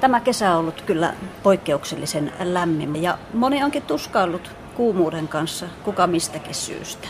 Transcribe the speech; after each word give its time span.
Tämä 0.00 0.20
kesä 0.20 0.52
on 0.52 0.58
ollut 0.58 0.82
kyllä 0.82 1.14
poikkeuksellisen 1.42 2.32
lämmin 2.40 3.02
ja 3.02 3.18
moni 3.34 3.62
onkin 3.62 3.82
tuskaillut 3.82 4.50
kuumuuden 4.74 5.28
kanssa, 5.28 5.66
kuka 5.84 6.06
mistäkin 6.06 6.54
syystä. 6.54 7.08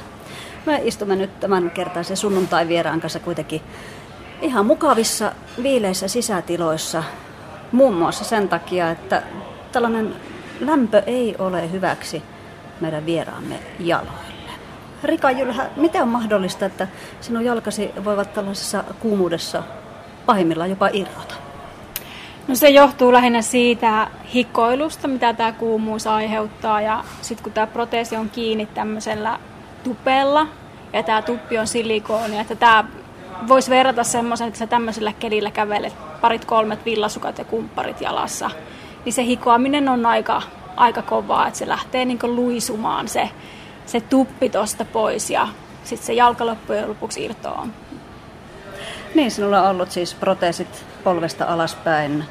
Me 0.66 0.80
istumme 0.84 1.16
nyt 1.16 1.40
tämän 1.40 1.70
kertaisen 1.70 2.16
sunnuntai 2.16 2.68
vieraan 2.68 3.00
kanssa 3.00 3.18
kuitenkin 3.18 3.62
ihan 4.42 4.66
mukavissa 4.66 5.32
viileissä 5.62 6.08
sisätiloissa, 6.08 7.02
muun 7.72 7.94
muassa 7.94 8.24
sen 8.24 8.48
takia, 8.48 8.90
että 8.90 9.22
tällainen 9.72 10.16
lämpö 10.60 11.02
ei 11.06 11.36
ole 11.38 11.72
hyväksi 11.72 12.22
meidän 12.80 13.06
vieraamme 13.06 13.58
jaloille. 13.78 14.52
Rika 15.02 15.30
Jylhä, 15.30 15.70
miten 15.76 16.02
on 16.02 16.08
mahdollista, 16.08 16.66
että 16.66 16.88
sinun 17.20 17.44
jalkasi 17.44 17.90
voivat 18.04 18.32
tällaisessa 18.34 18.84
kuumuudessa 19.00 19.62
pahimmillaan 20.26 20.70
jopa 20.70 20.88
irrota? 20.92 21.34
No 22.48 22.54
se 22.54 22.68
johtuu 22.68 23.12
lähinnä 23.12 23.42
siitä 23.42 24.08
hikoilusta, 24.34 25.08
mitä 25.08 25.32
tämä 25.32 25.52
kuumuus 25.52 26.06
aiheuttaa. 26.06 26.80
Ja 26.80 27.04
sitten 27.22 27.44
kun 27.44 27.52
tämä 27.52 27.66
proteesi 27.66 28.16
on 28.16 28.30
kiinni 28.30 28.66
tämmöisellä 28.66 29.38
tupella, 29.84 30.46
ja 30.92 31.02
tämä 31.02 31.22
tuppi 31.22 31.58
on 31.58 31.66
silikooni, 31.66 32.38
että 32.38 32.56
tämä 32.56 32.84
voisi 33.48 33.70
verrata 33.70 34.04
semmoisen, 34.04 34.48
että 34.48 34.58
sä 34.58 34.66
tämmöisellä 34.66 35.12
kelillä 35.12 35.50
kävelet 35.50 35.94
parit 36.20 36.44
kolmet 36.44 36.84
villasukat 36.84 37.38
ja 37.38 37.44
kumpparit 37.44 38.00
jalassa, 38.00 38.50
niin 39.04 39.12
se 39.12 39.24
hikoaminen 39.24 39.88
on 39.88 40.06
aika, 40.06 40.42
aika 40.76 41.02
kovaa, 41.02 41.46
että 41.46 41.58
se 41.58 41.68
lähtee 41.68 42.04
niin 42.04 42.18
luisumaan 42.22 43.08
se, 43.08 43.30
se 43.86 44.00
tuppi 44.00 44.48
tuosta 44.50 44.84
pois 44.84 45.30
ja 45.30 45.48
sitten 45.84 46.06
se 46.06 46.12
jalka 46.12 46.46
loppujen 46.46 46.88
lopuksi 46.88 47.24
irtoaa. 47.24 47.68
Niin, 49.14 49.30
sinulla 49.30 49.62
on 49.62 49.70
ollut 49.70 49.90
siis 49.90 50.14
proteesit 50.14 50.84
polvesta 51.08 51.44
alaspäin 51.44 52.24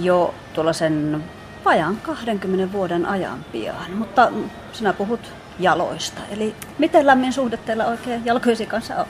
jo 0.00 0.34
tuollaisen 0.54 1.24
vajaan 1.64 1.96
20 1.96 2.72
vuoden 2.72 3.06
ajan 3.06 3.44
pian, 3.52 3.90
mutta 3.94 4.28
sinä 4.72 4.92
puhut 4.92 5.20
jaloista. 5.58 6.20
Eli 6.30 6.54
miten 6.78 7.06
lämmin 7.06 7.32
suhde 7.32 7.56
teillä 7.56 7.86
oikein 7.86 8.24
jalkoisi 8.24 8.66
kanssa 8.66 8.96
on? 8.96 9.06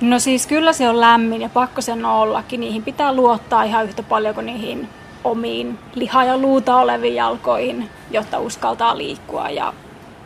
No 0.00 0.18
siis 0.18 0.46
kyllä 0.46 0.72
se 0.72 0.88
on 0.88 1.00
lämmin 1.00 1.42
ja 1.42 1.48
pakko 1.48 1.80
sen 1.80 2.04
ollakin. 2.04 2.60
Niihin 2.60 2.82
pitää 2.82 3.12
luottaa 3.12 3.62
ihan 3.62 3.84
yhtä 3.84 4.02
paljon 4.02 4.34
kuin 4.34 4.46
niihin 4.46 4.88
omiin 5.24 5.78
liha- 5.94 6.24
ja 6.24 6.38
luuta 6.38 6.76
oleviin 6.76 7.14
jalkoihin, 7.14 7.90
jotta 8.10 8.38
uskaltaa 8.38 8.98
liikkua 8.98 9.50
ja 9.50 9.72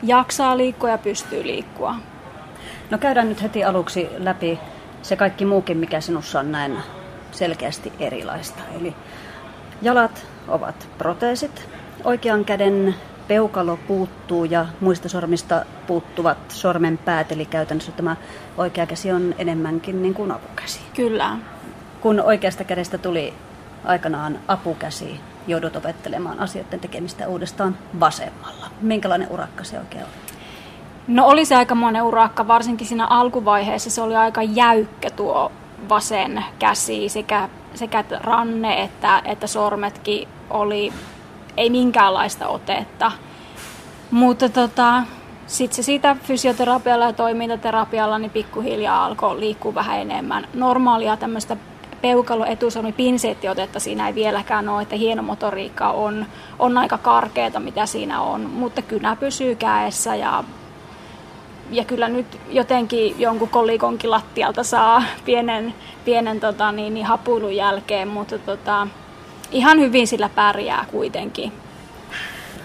jaksaa 0.02 0.56
liikkua 0.56 0.90
ja 0.90 0.98
pystyy 0.98 1.46
liikkua. 1.46 1.94
No 2.90 2.98
käydään 2.98 3.28
nyt 3.28 3.42
heti 3.42 3.64
aluksi 3.64 4.08
läpi 4.18 4.58
se 5.02 5.16
kaikki 5.16 5.44
muukin, 5.44 5.76
mikä 5.76 6.00
sinussa 6.00 6.40
on 6.40 6.52
näin 6.52 6.78
selkeästi 7.34 7.92
erilaista. 8.00 8.62
Eli 8.80 8.94
jalat 9.82 10.26
ovat 10.48 10.88
proteesit, 10.98 11.68
oikean 12.04 12.44
käden 12.44 12.94
peukalo 13.28 13.76
puuttuu 13.76 14.44
ja 14.44 14.66
muista 14.80 15.08
sormista 15.08 15.64
puuttuvat 15.86 16.38
sormenpäät, 16.48 17.32
eli 17.32 17.46
käytännössä 17.46 17.92
tämä 17.92 18.16
oikea 18.56 18.86
käsi 18.86 19.12
on 19.12 19.34
enemmänkin 19.38 20.02
niin 20.02 20.14
kuin 20.14 20.30
apukäsi. 20.30 20.80
Kyllä. 20.96 21.36
Kun 22.00 22.20
oikeasta 22.20 22.64
kädestä 22.64 22.98
tuli 22.98 23.34
aikanaan 23.84 24.38
apukäsi, 24.48 25.20
joudut 25.46 25.76
opettelemaan 25.76 26.40
asioiden 26.40 26.80
tekemistä 26.80 27.28
uudestaan 27.28 27.78
vasemmalla. 28.00 28.66
Minkälainen 28.80 29.28
urakka 29.30 29.64
se 29.64 29.78
oikein 29.78 30.04
oli? 30.04 30.12
No 31.08 31.26
oli 31.26 31.44
se 31.44 31.56
aika 31.56 31.74
monen 31.74 32.02
urakka, 32.02 32.48
varsinkin 32.48 32.86
siinä 32.86 33.06
alkuvaiheessa 33.06 33.90
se 33.90 34.02
oli 34.02 34.16
aika 34.16 34.42
jäykkä 34.42 35.10
tuo 35.10 35.52
vasen 35.88 36.44
käsi, 36.58 37.08
sekä, 37.08 37.48
sekä 37.74 38.04
ranne 38.20 38.82
että, 38.82 39.22
että 39.24 39.46
sormetkin 39.46 40.28
oli 40.50 40.92
ei 41.56 41.70
minkäänlaista 41.70 42.48
otetta. 42.48 43.12
Mutta 44.10 44.48
tota, 44.48 45.02
sitten 45.46 45.76
se 45.76 45.82
siitä 45.82 46.16
fysioterapialla 46.22 47.04
ja 47.04 47.12
toimintaterapialla 47.12 48.18
niin 48.18 48.30
pikkuhiljaa 48.30 49.04
alkoi 49.04 49.40
liikkua 49.40 49.74
vähän 49.74 50.00
enemmän. 50.00 50.48
Normaalia 50.54 51.16
tämmöistä 51.16 51.56
peukalo 52.02 52.44
etusormi 52.44 52.92
pinsettiotetta 52.92 53.80
siinä 53.80 54.08
ei 54.08 54.14
vieläkään 54.14 54.68
ole, 54.68 54.82
että 54.82 54.96
hieno 54.96 55.22
motoriikka 55.22 55.90
on, 55.90 56.26
on 56.58 56.78
aika 56.78 56.98
karkeata 56.98 57.60
mitä 57.60 57.86
siinä 57.86 58.20
on, 58.20 58.40
mutta 58.40 58.82
kynä 58.82 59.16
pysyy 59.16 59.54
käessä 59.54 60.14
ja, 60.14 60.44
ja 61.70 61.84
kyllä 61.84 62.08
nyt 62.08 62.40
jotenkin 62.50 63.20
jonkun 63.20 63.48
kolikonkin 63.48 64.10
lattialta 64.10 64.64
saa 64.64 65.02
pienen, 65.24 65.74
pienen 66.04 66.40
tota, 66.40 66.72
niin, 66.72 66.94
niin 66.94 67.06
hapuilun 67.06 67.56
jälkeen, 67.56 68.08
mutta 68.08 68.38
tota, 68.38 68.86
ihan 69.52 69.80
hyvin 69.80 70.06
sillä 70.06 70.28
pärjää 70.28 70.86
kuitenkin. 70.90 71.52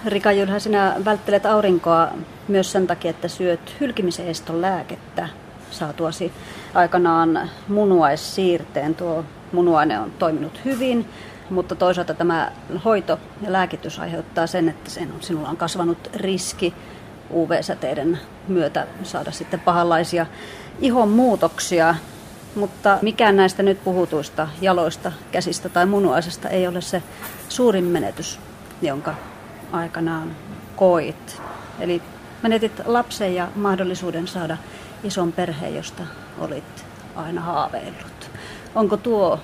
Rika 0.06 0.32
Jylhä, 0.32 0.60
sinä 0.60 0.96
välttelet 1.06 1.46
aurinkoa 1.46 2.08
myös 2.48 2.72
sen 2.72 2.88
takia, 2.88 3.10
että 3.10 3.28
syöt 3.28 3.76
hylkimisen 3.80 4.28
eston 4.28 4.62
lääkettä 4.62 5.30
saatuasi 5.72 6.32
aikanaan 6.74 7.50
munuaissiirteen. 7.68 8.96
Tuo 8.96 9.26
munuaine 9.52 10.00
on 10.00 10.12
toiminut 10.20 10.62
hyvin, 10.66 11.06
mutta 11.50 11.76
toisaalta 11.76 12.14
tämä 12.14 12.52
hoito 12.86 13.20
ja 13.42 13.52
lääkitys 13.52 14.00
aiheuttaa 14.00 14.48
sen, 14.48 14.70
että 14.70 14.90
sen 14.90 15.12
on, 15.12 15.22
sinulla 15.22 15.50
on 15.50 15.58
kasvanut 15.58 16.10
riski 16.16 16.74
UV-säteiden 17.34 18.20
myötä 18.48 18.88
saada 19.04 19.32
sitten 19.32 19.60
pahanlaisia 19.60 20.26
ihon 20.80 21.10
muutoksia. 21.10 21.96
Mutta 22.56 22.98
mikään 23.02 23.36
näistä 23.36 23.64
nyt 23.64 23.84
puhutuista 23.84 24.48
jaloista, 24.62 25.12
käsistä 25.32 25.70
tai 25.70 25.86
munuaisesta 25.86 26.50
ei 26.50 26.68
ole 26.68 26.82
se 26.82 27.04
suurin 27.50 27.84
menetys, 27.84 28.40
jonka 28.82 29.16
aikanaan 29.72 30.36
koit. 30.76 31.42
Eli 31.80 32.02
menetit 32.44 32.82
lapsen 32.86 33.36
ja 33.36 33.48
mahdollisuuden 33.56 34.28
saada 34.28 34.58
ison 35.04 35.32
perheen, 35.32 35.76
josta 35.76 36.04
olit 36.38 36.86
aina 37.16 37.42
haaveillut. 37.42 38.32
Onko 38.76 38.98
tuo 38.98 39.40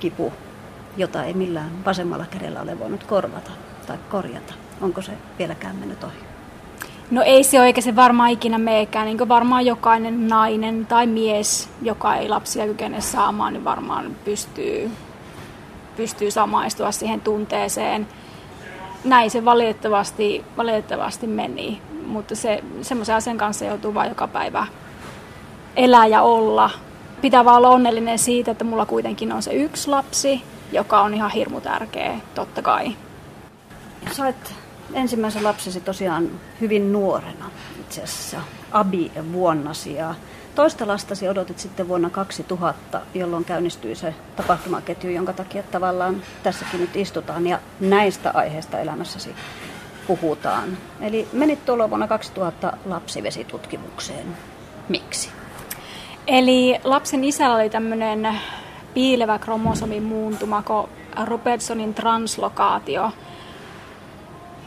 kipu, 0.00 0.32
jota 0.96 1.24
ei 1.24 1.34
millään 1.34 1.84
vasemmalla 1.84 2.26
kädellä 2.30 2.60
ole 2.60 2.78
voinut 2.78 3.04
korvata 3.04 3.50
tai 3.86 3.98
korjata? 4.10 4.54
Onko 4.80 5.02
se 5.02 5.12
vieläkään 5.38 5.76
mennyt 5.76 6.04
ohi? 6.04 6.31
No 7.12 7.22
ei 7.22 7.44
se 7.44 7.60
oikein 7.60 7.84
se 7.84 7.96
varmaan 7.96 8.30
ikinä 8.30 8.58
meekään. 8.58 9.06
Niin 9.06 9.28
varmaan 9.28 9.66
jokainen 9.66 10.28
nainen 10.28 10.86
tai 10.86 11.06
mies, 11.06 11.68
joka 11.82 12.14
ei 12.14 12.28
lapsia 12.28 12.66
kykene 12.66 13.00
saamaan, 13.00 13.52
niin 13.52 13.64
varmaan 13.64 14.16
pystyy, 14.24 14.90
pystyy 15.96 16.30
samaistua 16.30 16.92
siihen 16.92 17.20
tunteeseen. 17.20 18.08
Näin 19.04 19.30
se 19.30 19.44
valitettavasti, 19.44 20.44
valitettavasti 20.56 21.26
meni, 21.26 21.82
mutta 22.06 22.36
se, 22.36 22.64
semmoisen 22.82 23.16
asian 23.16 23.38
kanssa 23.38 23.64
joutuu 23.64 23.94
vain 23.94 24.08
joka 24.08 24.28
päivä 24.28 24.66
elää 25.76 26.06
ja 26.06 26.22
olla. 26.22 26.70
Pitää 27.20 27.44
vaan 27.44 27.56
olla 27.56 27.68
onnellinen 27.68 28.18
siitä, 28.18 28.50
että 28.50 28.64
mulla 28.64 28.86
kuitenkin 28.86 29.32
on 29.32 29.42
se 29.42 29.52
yksi 29.52 29.90
lapsi, 29.90 30.42
joka 30.72 31.00
on 31.00 31.14
ihan 31.14 31.30
hirmu 31.30 31.60
tärkeä, 31.60 32.18
totta 32.34 32.62
kai. 32.62 32.96
Sait 34.12 34.61
ensimmäisen 34.94 35.44
lapsesi 35.44 35.80
tosiaan 35.80 36.30
hyvin 36.60 36.92
nuorena 36.92 37.50
itse 37.80 38.02
asiassa 38.02 38.40
abi-vuonnasi 38.72 39.94
ja 39.94 40.14
toista 40.54 40.86
lastasi 40.86 41.28
odotit 41.28 41.58
sitten 41.58 41.88
vuonna 41.88 42.10
2000, 42.10 43.00
jolloin 43.14 43.44
käynnistyi 43.44 43.94
se 43.94 44.14
tapahtumaketju, 44.36 45.10
jonka 45.10 45.32
takia 45.32 45.62
tavallaan 45.62 46.22
tässäkin 46.42 46.80
nyt 46.80 46.96
istutaan 46.96 47.46
ja 47.46 47.58
näistä 47.80 48.30
aiheista 48.34 48.78
elämässäsi 48.78 49.34
puhutaan. 50.06 50.78
Eli 51.00 51.28
menit 51.32 51.64
tuolla 51.64 51.90
vuonna 51.90 52.08
2000 52.08 52.76
lapsivesitutkimukseen. 52.84 54.26
Miksi? 54.88 55.30
Eli 56.26 56.80
lapsen 56.84 57.24
isällä 57.24 57.56
oli 57.56 57.70
tämmöinen 57.70 58.28
piilevä 58.94 59.38
kromosomin 59.38 60.02
muuntuma 60.02 60.62
Robertsonin 61.24 61.94
translokaatio– 61.94 63.12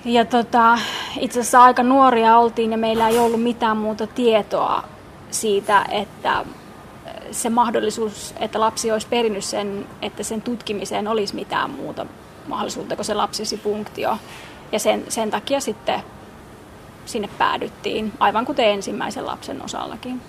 ja 0.06 0.25
tota, 0.25 0.80
itse 1.19 1.40
asiassa 1.40 1.63
aika 1.63 1.84
nuoria 1.84 2.38
oltiin 2.38 2.72
ja 2.72 2.78
meillä 2.78 3.10
ei 3.10 3.19
ollut 3.19 3.44
mitään 3.44 3.78
muuta 3.78 4.07
tietoa 4.07 4.84
siitä, 5.31 5.86
että 5.92 6.46
se 7.31 7.50
mahdollisuus, 7.50 8.34
että 8.40 8.60
lapsi 8.60 8.92
olisi 8.92 9.07
perinnyt 9.07 9.44
sen, 9.44 9.88
että 10.02 10.24
sen 10.24 10.42
tutkimiseen 10.42 11.07
olisi 11.07 11.36
mitään 11.36 11.69
muuta 11.69 12.06
mahdollisuutta 12.48 12.96
kuin 12.96 13.06
se 13.06 13.13
lapsisi 13.13 13.57
punktio. 13.57 14.18
Ja 14.72 14.80
sen, 14.80 15.04
sen 15.10 15.31
takia 15.31 15.60
sitten 15.60 16.02
sinne 17.06 17.30
päädyttiin, 17.38 18.13
aivan 18.19 18.46
kuten 18.46 18.69
ensimmäisen 18.69 19.25
lapsen 19.25 19.62
osallakin. 19.62 20.22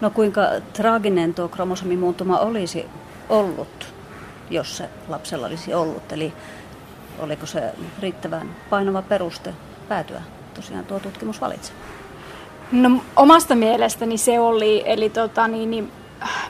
No 0.00 0.10
kuinka 0.10 0.42
traaginen 0.72 1.34
tuo 1.34 1.48
kromosomimuuntuma 1.48 2.38
olisi 2.38 2.86
ollut, 3.28 3.94
jos 4.50 4.76
se 4.76 4.88
lapsella 5.08 5.46
olisi 5.46 5.74
ollut? 5.74 6.12
Eli 6.12 6.32
oliko 7.18 7.46
se 7.46 7.72
riittävän 8.00 8.50
painava 8.70 9.02
peruste 9.02 9.54
päätyä 9.88 10.22
tosiaan 10.54 10.84
tuo 10.84 11.00
tutkimus 11.00 11.40
valitsemaan? 11.40 11.84
No 12.72 13.02
omasta 13.16 13.54
mielestäni 13.54 14.18
se 14.18 14.40
oli, 14.40 14.82
eli 14.86 15.10
tota, 15.10 15.48
niin, 15.48 15.70
niin, 15.70 15.92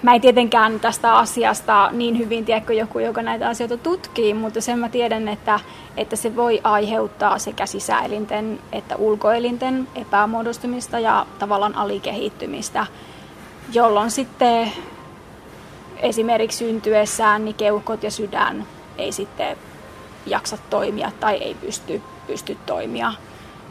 mä 0.03 0.15
en 0.15 0.21
tietenkään 0.21 0.81
tästä 0.81 1.17
asiasta 1.17 1.91
niin 1.93 2.19
hyvin 2.19 2.45
tiedä 2.45 2.73
joku, 2.73 2.99
joka 2.99 3.23
näitä 3.23 3.49
asioita 3.49 3.77
tutkii, 3.77 4.35
mutta 4.35 4.61
sen 4.61 4.79
mä 4.79 4.89
tiedän, 4.89 5.29
että, 5.29 5.61
että 5.97 6.17
se 6.17 6.37
voi 6.37 6.61
aiheuttaa 6.65 7.39
sekä 7.39 7.67
sisäelinten 7.67 8.59
että 8.73 8.97
ulkoelinten 8.97 9.89
epämuodostumista 9.95 10.99
ja 10.99 11.27
tavallaan 11.39 11.75
alikehittymistä, 11.75 12.87
jolloin 13.73 14.11
sitten 14.11 14.73
esimerkiksi 15.97 16.59
syntyessään 16.59 17.45
niin 17.45 17.55
keuhkot 17.55 18.03
ja 18.03 18.11
sydän 18.11 18.67
ei 18.99 19.13
sitten 19.13 19.57
jaksa 20.27 20.59
toimia 20.71 21.13
tai 21.21 21.37
ei 21.37 21.55
pysty, 21.55 22.03
pysty 22.27 22.57
toimia. 22.67 23.13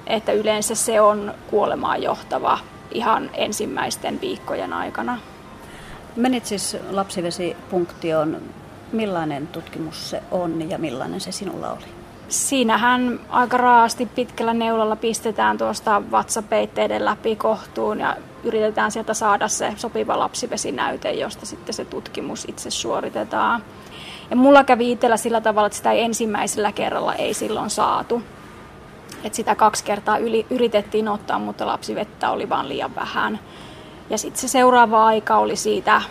Että 0.08 0.32
yleensä 0.32 0.76
se 0.76 1.02
on 1.02 1.34
kuolemaan 1.50 2.04
johtava 2.04 2.60
ihan 2.92 3.30
ensimmäisten 3.34 4.22
viikkojen 4.22 4.74
aikana. 4.74 5.18
Menit 6.16 6.46
siis 6.46 6.78
lapsivesipunktioon. 6.92 8.42
Millainen 8.92 9.48
tutkimus 9.48 10.10
se 10.10 10.24
on 10.32 10.70
ja 10.70 10.78
millainen 10.78 11.22
se 11.22 11.32
sinulla 11.32 11.72
oli? 11.72 11.86
Siinähän 12.30 13.20
aika 13.30 13.58
raasti 13.58 14.06
pitkällä 14.06 14.54
neulalla 14.54 14.96
pistetään 14.96 15.58
tuosta 15.58 16.02
vatsapeitteiden 16.12 17.06
läpi 17.06 17.36
kohtuun 17.36 18.00
ja 18.00 18.16
yritetään 18.44 18.92
sieltä 18.92 19.14
saada 19.14 19.48
se 19.48 19.74
sopiva 19.78 20.20
lapsivesinäyte, 20.20 21.12
josta 21.12 21.46
sitten 21.46 21.74
se 21.74 21.86
tutkimus 21.86 22.46
itse 22.48 22.72
suoritetaan. 22.72 23.64
Ja 24.30 24.36
mulla 24.36 24.64
kävi 24.64 24.92
itsellä 24.92 25.18
sillä 25.18 25.42
tavalla, 25.42 25.68
että 25.68 25.78
sitä 25.78 25.92
ei 25.92 26.04
ensimmäisellä 26.04 26.72
kerralla 26.72 27.14
ei 27.14 27.34
silloin 27.34 27.70
saatu. 27.70 28.22
Et 29.24 29.34
sitä 29.34 29.56
kaksi 29.56 29.84
kertaa 29.84 30.18
yli, 30.18 30.46
yritettiin 30.50 31.08
ottaa, 31.08 31.40
mutta 31.40 31.68
lapsivettä 31.68 32.30
oli 32.32 32.50
vaan 32.50 32.70
liian 32.70 32.96
vähän. 32.96 33.40
Ja 34.10 34.18
sitten 34.18 34.42
se 34.42 34.48
seuraava 34.48 35.06
aika 35.06 35.38
oli 35.38 35.56
siitä 35.56 36.02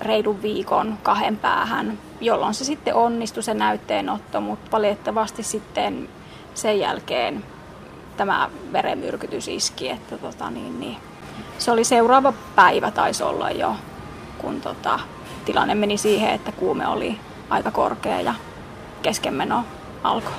reidun 0.00 0.42
viikon 0.42 0.98
kahden 1.02 1.36
päähän, 1.36 1.98
jolloin 2.20 2.54
se 2.54 2.64
sitten 2.64 2.94
onnistui 2.94 3.42
se 3.42 3.54
näytteenotto, 3.54 4.40
mutta 4.40 4.70
valitettavasti 4.70 5.42
sitten 5.42 6.08
sen 6.54 6.78
jälkeen 6.78 7.44
tämä 8.16 8.50
verenmyrkytys 8.72 9.48
iski, 9.48 9.90
että 9.90 10.18
tota, 10.18 10.50
niin, 10.50 10.80
niin, 10.80 10.96
se 11.58 11.70
oli 11.70 11.84
seuraava 11.84 12.32
päivä 12.54 12.90
taisi 12.90 13.22
olla 13.22 13.50
jo, 13.50 13.74
kun 14.38 14.60
tota, 14.60 15.00
tilanne 15.44 15.74
meni 15.74 15.98
siihen, 15.98 16.30
että 16.30 16.52
kuume 16.52 16.86
oli 16.86 17.18
aika 17.52 17.70
korkea 17.70 18.20
ja 18.20 18.34
keskenmeno 19.02 19.64
alkoi. 20.02 20.32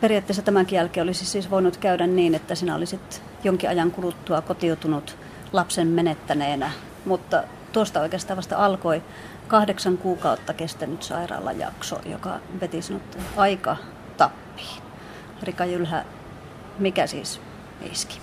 Periaatteessa 0.00 0.42
tämänkin 0.42 0.76
jälkeen 0.76 1.04
olisi 1.04 1.26
siis 1.26 1.50
voinut 1.50 1.76
käydä 1.76 2.06
niin, 2.06 2.34
että 2.34 2.54
sinä 2.54 2.74
olisit 2.74 3.22
jonkin 3.44 3.70
ajan 3.70 3.90
kuluttua 3.90 4.40
kotiutunut 4.40 5.16
lapsen 5.52 5.86
menettäneenä, 5.88 6.70
mutta 7.04 7.42
tuosta 7.72 8.00
oikeastaan 8.00 8.36
vasta 8.36 8.64
alkoi 8.64 9.02
kahdeksan 9.48 9.98
kuukautta 9.98 10.54
kestänyt 10.54 11.02
sairaalajakso, 11.02 12.00
joka 12.06 12.40
veti 12.60 12.82
sinut 12.82 13.18
aika 13.36 13.76
tappiin. 14.16 14.82
Rika 15.42 15.64
Jylhä, 15.64 16.04
mikä 16.78 17.06
siis 17.06 17.40
iski? 17.92 18.20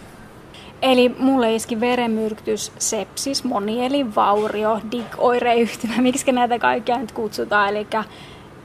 Eli 0.81 1.16
mulle 1.19 1.56
iski 1.56 1.80
verenmyrkytys, 1.80 2.72
sepsis, 2.78 3.44
monielinvaurio, 3.44 4.80
dig-oireyhtymä, 4.92 5.94
miksi 5.98 6.31
näitä 6.31 6.60
kaikkia 6.60 6.98
nyt 6.98 7.12
kutsutaan. 7.12 7.69
Eli 7.69 7.88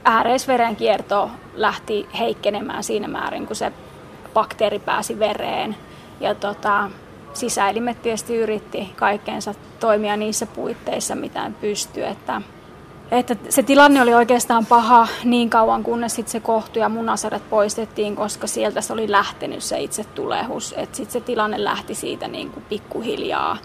ääreisverenkierto 0.03 1.29
lähti 1.53 2.07
heikkenemään 2.19 2.83
siinä 2.83 3.07
määrin, 3.07 3.47
kun 3.47 3.55
se 3.55 3.71
bakteeri 4.33 4.79
pääsi 4.79 5.19
vereen. 5.19 5.75
Ja 6.19 6.35
tota, 6.35 6.91
sisäelimet 7.33 8.01
tietysti 8.01 8.35
yritti 8.35 8.93
kaikkeensa 8.95 9.53
toimia 9.79 10.17
niissä 10.17 10.45
puitteissa, 10.45 11.15
mitä 11.15 11.51
pystyy. 11.61 12.05
Että, 12.05 12.41
että 13.11 13.35
se 13.49 13.63
tilanne 13.63 14.01
oli 14.01 14.13
oikeastaan 14.13 14.65
paha 14.65 15.07
niin 15.23 15.49
kauan, 15.49 15.83
kunnes 15.83 16.15
sit 16.15 16.27
se 16.27 16.39
kohtu 16.39 16.79
ja 16.79 16.89
munasaret 16.89 17.49
poistettiin, 17.49 18.15
koska 18.15 18.47
sieltä 18.47 18.81
se 18.81 18.93
oli 18.93 19.11
lähtenyt 19.11 19.63
se 19.63 19.79
itse 19.79 20.03
tulehus. 20.03 20.75
Sitten 20.91 21.11
se 21.11 21.21
tilanne 21.21 21.63
lähti 21.63 21.95
siitä 21.95 22.27
niin 22.27 22.49
kuin 22.49 22.65
pikkuhiljaa 22.69 23.57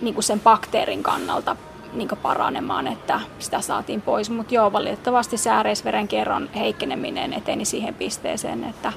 niin 0.00 0.14
kuin 0.14 0.24
sen 0.24 0.40
bakteerin 0.40 1.02
kannalta 1.02 1.56
niin 1.92 2.08
paranemaan, 2.22 2.86
että 2.86 3.20
sitä 3.38 3.60
saatiin 3.60 4.02
pois. 4.02 4.30
Mutta 4.30 4.54
joo, 4.54 4.72
valitettavasti 4.72 5.36
se 5.36 5.50
ääreisverenkierron 5.50 6.50
heikkeneminen 6.54 7.32
eteni 7.32 7.64
siihen 7.64 7.94
pisteeseen, 7.94 8.64
että 8.64 8.92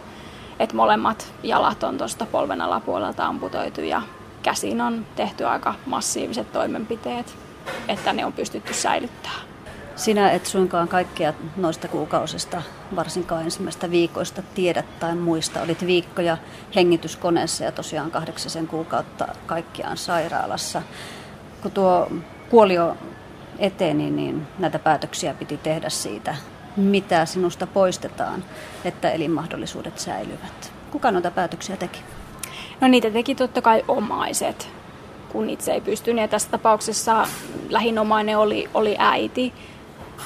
että 0.60 0.76
molemmat 0.76 1.34
jalat 1.44 1.84
on 1.84 1.98
tuosta 1.98 2.26
polven 2.26 2.62
alapuolelta 2.62 3.26
amputoitu 3.26 3.82
ja 3.82 4.02
käsiin 4.44 4.82
on 4.82 5.06
tehty 5.16 5.46
aika 5.46 5.74
massiiviset 5.86 6.52
toimenpiteet, 6.52 7.36
että 7.88 8.14
ne 8.14 8.26
on 8.26 8.34
pystytty 8.34 8.74
säilyttämään. 8.74 9.53
Sinä 9.96 10.32
et 10.32 10.46
suinkaan 10.46 10.88
kaikkea 10.88 11.34
noista 11.56 11.88
kuukausista, 11.88 12.62
varsinkaan 12.96 13.44
ensimmäistä 13.44 13.92
viikoista 13.92 14.42
tiedät 14.56 15.00
tai 15.00 15.16
muista. 15.16 15.62
Olit 15.62 15.86
viikkoja 15.86 16.38
hengityskoneessa 16.76 17.64
ja 17.64 17.72
tosiaan 17.72 18.12
kahdeksasen 18.12 18.68
kuukautta 18.68 19.28
kaikkiaan 19.46 19.98
sairaalassa. 19.98 20.82
Kun 21.62 21.72
tuo 21.72 22.12
kuolio 22.50 22.98
eteni, 23.60 24.12
niin 24.12 24.48
näitä 24.60 24.80
päätöksiä 24.80 25.34
piti 25.34 25.58
tehdä 25.58 25.90
siitä, 25.90 26.36
mitä 26.78 27.26
sinusta 27.26 27.68
poistetaan, 27.68 28.44
että 28.86 29.12
elinmahdollisuudet 29.12 30.00
säilyvät. 30.00 30.74
Kuka 30.92 31.12
noita 31.12 31.32
päätöksiä 31.32 31.78
teki? 31.78 32.00
No 32.82 32.88
niitä 32.88 33.10
teki 33.10 33.36
totta 33.36 33.62
kai 33.62 33.84
omaiset, 33.88 34.70
kun 35.32 35.50
itse 35.50 35.72
ei 35.72 35.82
pystynyt. 35.82 36.22
Ja 36.22 36.28
tässä 36.28 36.50
tapauksessa 36.50 37.28
lähinomainen 37.70 38.38
oli, 38.38 38.70
oli 38.74 38.96
äiti 39.00 39.54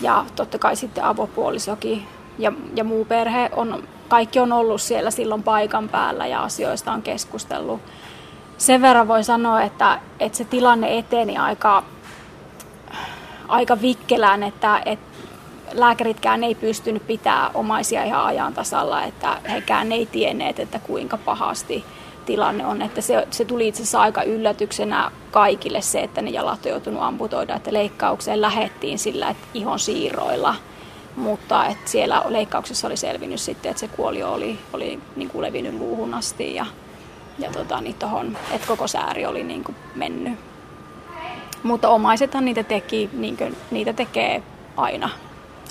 ja 0.01 0.25
totta 0.35 0.59
kai 0.59 0.75
sitten 0.75 1.03
avopuolisokin 1.03 2.07
ja, 2.39 2.51
ja 2.75 2.83
muu 2.83 3.05
perhe. 3.05 3.49
On, 3.55 3.83
kaikki 4.07 4.39
on 4.39 4.51
ollut 4.51 4.81
siellä 4.81 5.11
silloin 5.11 5.43
paikan 5.43 5.89
päällä 5.89 6.27
ja 6.27 6.43
asioista 6.43 6.91
on 6.91 7.01
keskustellut. 7.01 7.81
Sen 8.57 8.81
verran 8.81 9.07
voi 9.07 9.23
sanoa, 9.23 9.61
että, 9.61 9.99
että 10.19 10.37
se 10.37 10.45
tilanne 10.45 10.97
eteni 10.97 11.37
aika, 11.37 11.83
aika 13.47 13.81
vikkelään, 13.81 14.43
että, 14.43 14.81
että 14.85 15.07
lääkäritkään 15.73 16.43
ei 16.43 16.55
pystynyt 16.55 17.07
pitää 17.07 17.51
omaisia 17.53 18.03
ihan 18.03 18.25
ajan 18.25 18.53
tasalla, 18.53 19.03
että 19.03 19.37
hekään 19.49 19.91
ei 19.91 20.05
tienneet, 20.05 20.59
että 20.59 20.79
kuinka 20.79 21.17
pahasti 21.17 21.85
tilanne 22.27 22.65
on. 22.65 22.81
Että 22.81 23.01
se, 23.01 23.27
se 23.31 23.45
tuli 23.45 23.67
itse 23.67 23.81
asiassa 23.81 24.01
aika 24.01 24.23
yllätyksenä 24.23 25.11
kaikille 25.31 25.81
se, 25.81 25.99
että 25.99 26.21
ne 26.21 26.29
jalat 26.29 26.65
on 26.65 26.71
joutunut 26.71 27.03
amputoida, 27.03 27.55
että 27.55 27.73
leikkaukseen 27.73 28.41
lähettiin 28.41 28.99
sillä 28.99 29.29
että 29.29 29.47
ihon 29.53 29.79
siirroilla. 29.79 30.55
Mutta 31.15 31.65
että 31.65 31.89
siellä 31.89 32.23
leikkauksessa 32.27 32.87
oli 32.87 32.97
selvinnyt 32.97 33.41
sitten, 33.41 33.69
että 33.69 33.79
se 33.79 33.87
kuolio 33.87 34.33
oli, 34.33 34.59
oli 34.73 34.99
niin 35.15 35.29
kuin 35.29 35.41
levinnyt 35.41 35.73
luuhun 35.73 36.13
asti 36.13 36.55
ja, 36.55 36.65
ja 37.39 37.51
tota, 37.51 37.81
niin 37.81 37.95
tohon, 37.95 38.37
että 38.51 38.67
koko 38.67 38.87
sääri 38.87 39.25
oli 39.25 39.43
niin 39.43 39.63
kuin 39.63 39.75
mennyt. 39.95 40.33
Mutta 41.63 41.89
omaisethan 41.89 42.45
niitä 42.45 42.63
teki, 42.63 43.09
niin 43.13 43.37
kuin, 43.37 43.57
niitä 43.71 43.93
tekee 43.93 44.43
aina 44.77 45.09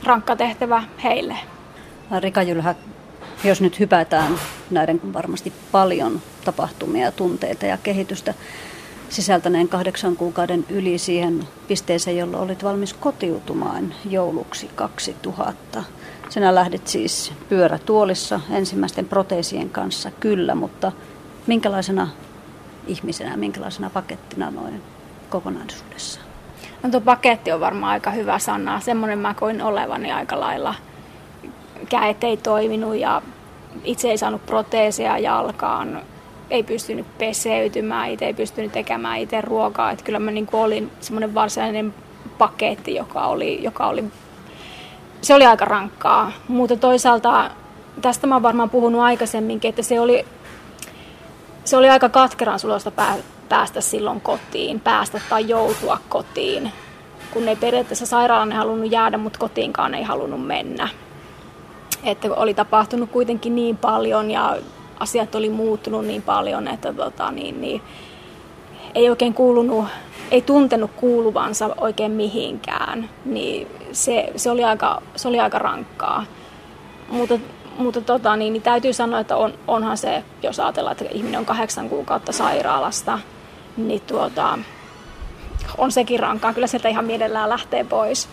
rankka 0.04 0.36
tehtävä 0.36 0.82
heille. 1.02 1.36
Rika 2.20 2.42
Jylhä, 2.42 2.74
jos 3.44 3.60
nyt 3.60 3.80
hypätään 3.80 4.38
näiden 4.70 5.12
varmasti 5.12 5.52
paljon 5.72 6.22
tapahtumia, 6.44 7.12
tunteita 7.12 7.66
ja 7.66 7.78
kehitystä 7.78 8.34
sisältäneen 9.08 9.68
kahdeksan 9.68 10.16
kuukauden 10.16 10.64
yli 10.68 10.98
siihen 10.98 11.48
pisteeseen, 11.68 12.16
jolloin 12.16 12.42
olit 12.42 12.64
valmis 12.64 12.94
kotiutumaan 12.94 13.94
jouluksi 14.10 14.70
2000. 14.74 15.84
Sinä 16.28 16.54
lähdit 16.54 16.86
siis 16.86 17.32
pyörätuolissa 17.48 18.40
ensimmäisten 18.50 19.08
proteesien 19.08 19.70
kanssa, 19.70 20.10
kyllä, 20.10 20.54
mutta 20.54 20.92
minkälaisena 21.46 22.08
ihmisenä, 22.86 23.36
minkälaisena 23.36 23.90
pakettina 23.90 24.50
noin 24.50 24.82
kokonaisuudessa? 25.30 26.20
No 26.82 26.90
tuo 26.90 27.00
paketti 27.00 27.52
on 27.52 27.60
varmaan 27.60 27.92
aika 27.92 28.10
hyvä 28.10 28.38
sana. 28.38 28.80
Semmoinen 28.80 29.18
mä 29.18 29.34
koin 29.34 29.62
olevani 29.62 30.12
aika 30.12 30.40
lailla. 30.40 30.74
Käet 31.88 32.24
ei 32.24 32.36
toiminut 32.36 32.96
ja 32.96 33.22
itse 33.84 34.10
ei 34.10 34.18
saanut 34.18 34.46
proteeseja 34.46 35.18
jalkaan. 35.18 36.02
Ei 36.50 36.62
pystynyt 36.62 37.18
peseytymään, 37.18 38.10
itse 38.10 38.26
ei 38.26 38.34
pystynyt 38.34 38.72
tekemään 38.72 39.18
itse 39.18 39.40
ruokaa. 39.40 39.90
Että 39.90 40.04
kyllä 40.04 40.18
mä 40.18 40.30
niin 40.30 40.48
olin 40.52 40.90
semmoinen 41.00 41.34
varsinainen 41.34 41.94
paketti, 42.38 42.94
joka 42.94 43.26
oli, 43.26 43.62
joka 43.62 43.86
oli, 43.86 44.04
se 45.20 45.34
oli 45.34 45.46
aika 45.46 45.64
rankkaa. 45.64 46.32
Mutta 46.48 46.76
toisaalta, 46.76 47.50
tästä 48.02 48.26
mä 48.26 48.34
oon 48.34 48.42
varmaan 48.42 48.70
puhunut 48.70 49.00
aikaisemminkin, 49.00 49.68
että 49.68 49.82
se 49.82 50.00
oli, 50.00 50.24
se 51.64 51.76
oli 51.76 51.90
aika 51.90 52.08
katkeran 52.08 52.58
sulosta 52.58 52.92
päästä 53.48 53.80
silloin 53.80 54.20
kotiin, 54.20 54.80
päästä 54.80 55.20
tai 55.28 55.48
joutua 55.48 55.98
kotiin. 56.08 56.72
Kun 57.32 57.48
ei 57.48 57.56
periaatteessa 57.56 58.06
sairaalaan 58.06 58.52
ei 58.52 58.58
halunnut 58.58 58.92
jäädä, 58.92 59.18
mutta 59.18 59.38
kotiinkaan 59.38 59.94
ei 59.94 60.02
halunnut 60.02 60.46
mennä. 60.46 60.88
Että 62.06 62.34
oli 62.34 62.54
tapahtunut 62.54 63.10
kuitenkin 63.10 63.54
niin 63.54 63.76
paljon 63.76 64.30
ja 64.30 64.56
asiat 65.00 65.34
oli 65.34 65.50
muuttunut 65.50 66.06
niin 66.06 66.22
paljon, 66.22 66.68
että 66.68 66.92
tota, 66.92 67.30
niin, 67.30 67.60
niin, 67.60 67.82
ei 68.94 69.10
oikein 69.10 69.34
kuulunut, 69.34 69.84
ei 70.30 70.42
tuntenut 70.42 70.90
kuuluvansa 70.96 71.74
oikein 71.80 72.12
mihinkään, 72.12 73.10
niin 73.24 73.68
se, 73.92 74.32
se, 74.36 74.50
oli, 74.50 74.64
aika, 74.64 75.02
se 75.16 75.28
oli 75.28 75.40
aika 75.40 75.58
rankkaa. 75.58 76.24
Mutta, 77.08 77.38
mutta 77.78 78.00
tota, 78.00 78.36
niin, 78.36 78.52
niin 78.52 78.62
täytyy 78.62 78.92
sanoa, 78.92 79.20
että 79.20 79.36
on, 79.36 79.54
onhan 79.68 79.96
se, 79.96 80.24
jos 80.42 80.60
ajatellaan, 80.60 80.92
että 80.92 81.14
ihminen 81.14 81.40
on 81.40 81.46
kahdeksan 81.46 81.88
kuukautta 81.88 82.32
sairaalasta, 82.32 83.18
niin 83.76 84.00
tuota, 84.00 84.58
on 85.78 85.92
sekin 85.92 86.20
rankkaa. 86.20 86.52
Kyllä 86.52 86.66
sieltä 86.66 86.88
ihan 86.88 87.04
mielellään 87.04 87.48
lähtee 87.48 87.84
pois. 87.84 88.28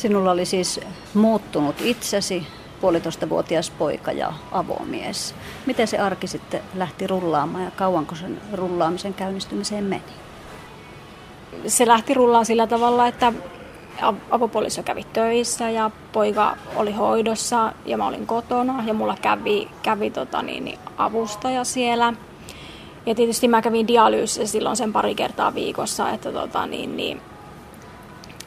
Sinulla 0.00 0.30
oli 0.30 0.44
siis 0.44 0.80
muuttunut 1.14 1.76
itsesi, 1.80 2.46
puolitoistavuotias 2.80 3.70
poika 3.70 4.12
ja 4.12 4.32
avomies. 4.52 5.34
Miten 5.66 5.88
se 5.88 5.98
arki 5.98 6.26
sitten 6.26 6.60
lähti 6.74 7.06
rullaamaan 7.06 7.64
ja 7.64 7.70
kauanko 7.70 8.14
sen 8.14 8.40
rullaamisen 8.52 9.14
käynnistymiseen 9.14 9.84
meni? 9.84 10.02
Se 11.66 11.86
lähti 11.86 12.14
rullaan 12.14 12.46
sillä 12.46 12.66
tavalla, 12.66 13.06
että 13.06 13.32
avopuoliso 14.30 14.82
kävi 14.82 15.06
töissä 15.12 15.70
ja 15.70 15.90
poika 16.12 16.56
oli 16.76 16.92
hoidossa 16.92 17.72
ja 17.86 17.96
mä 17.96 18.06
olin 18.06 18.26
kotona 18.26 18.84
ja 18.86 18.94
mulla 18.94 19.16
kävi, 19.22 19.68
kävi 19.82 20.10
tota 20.10 20.42
niin, 20.42 20.64
niin 20.64 20.78
avustaja 20.98 21.64
siellä. 21.64 22.12
Ja 23.06 23.14
tietysti 23.14 23.48
mä 23.48 23.62
kävin 23.62 23.88
dialyysissä 23.88 24.52
silloin 24.52 24.76
sen 24.76 24.92
pari 24.92 25.14
kertaa 25.14 25.54
viikossa, 25.54 26.10
että 26.10 26.32
tota 26.32 26.66
niin, 26.66 26.96
niin 26.96 27.22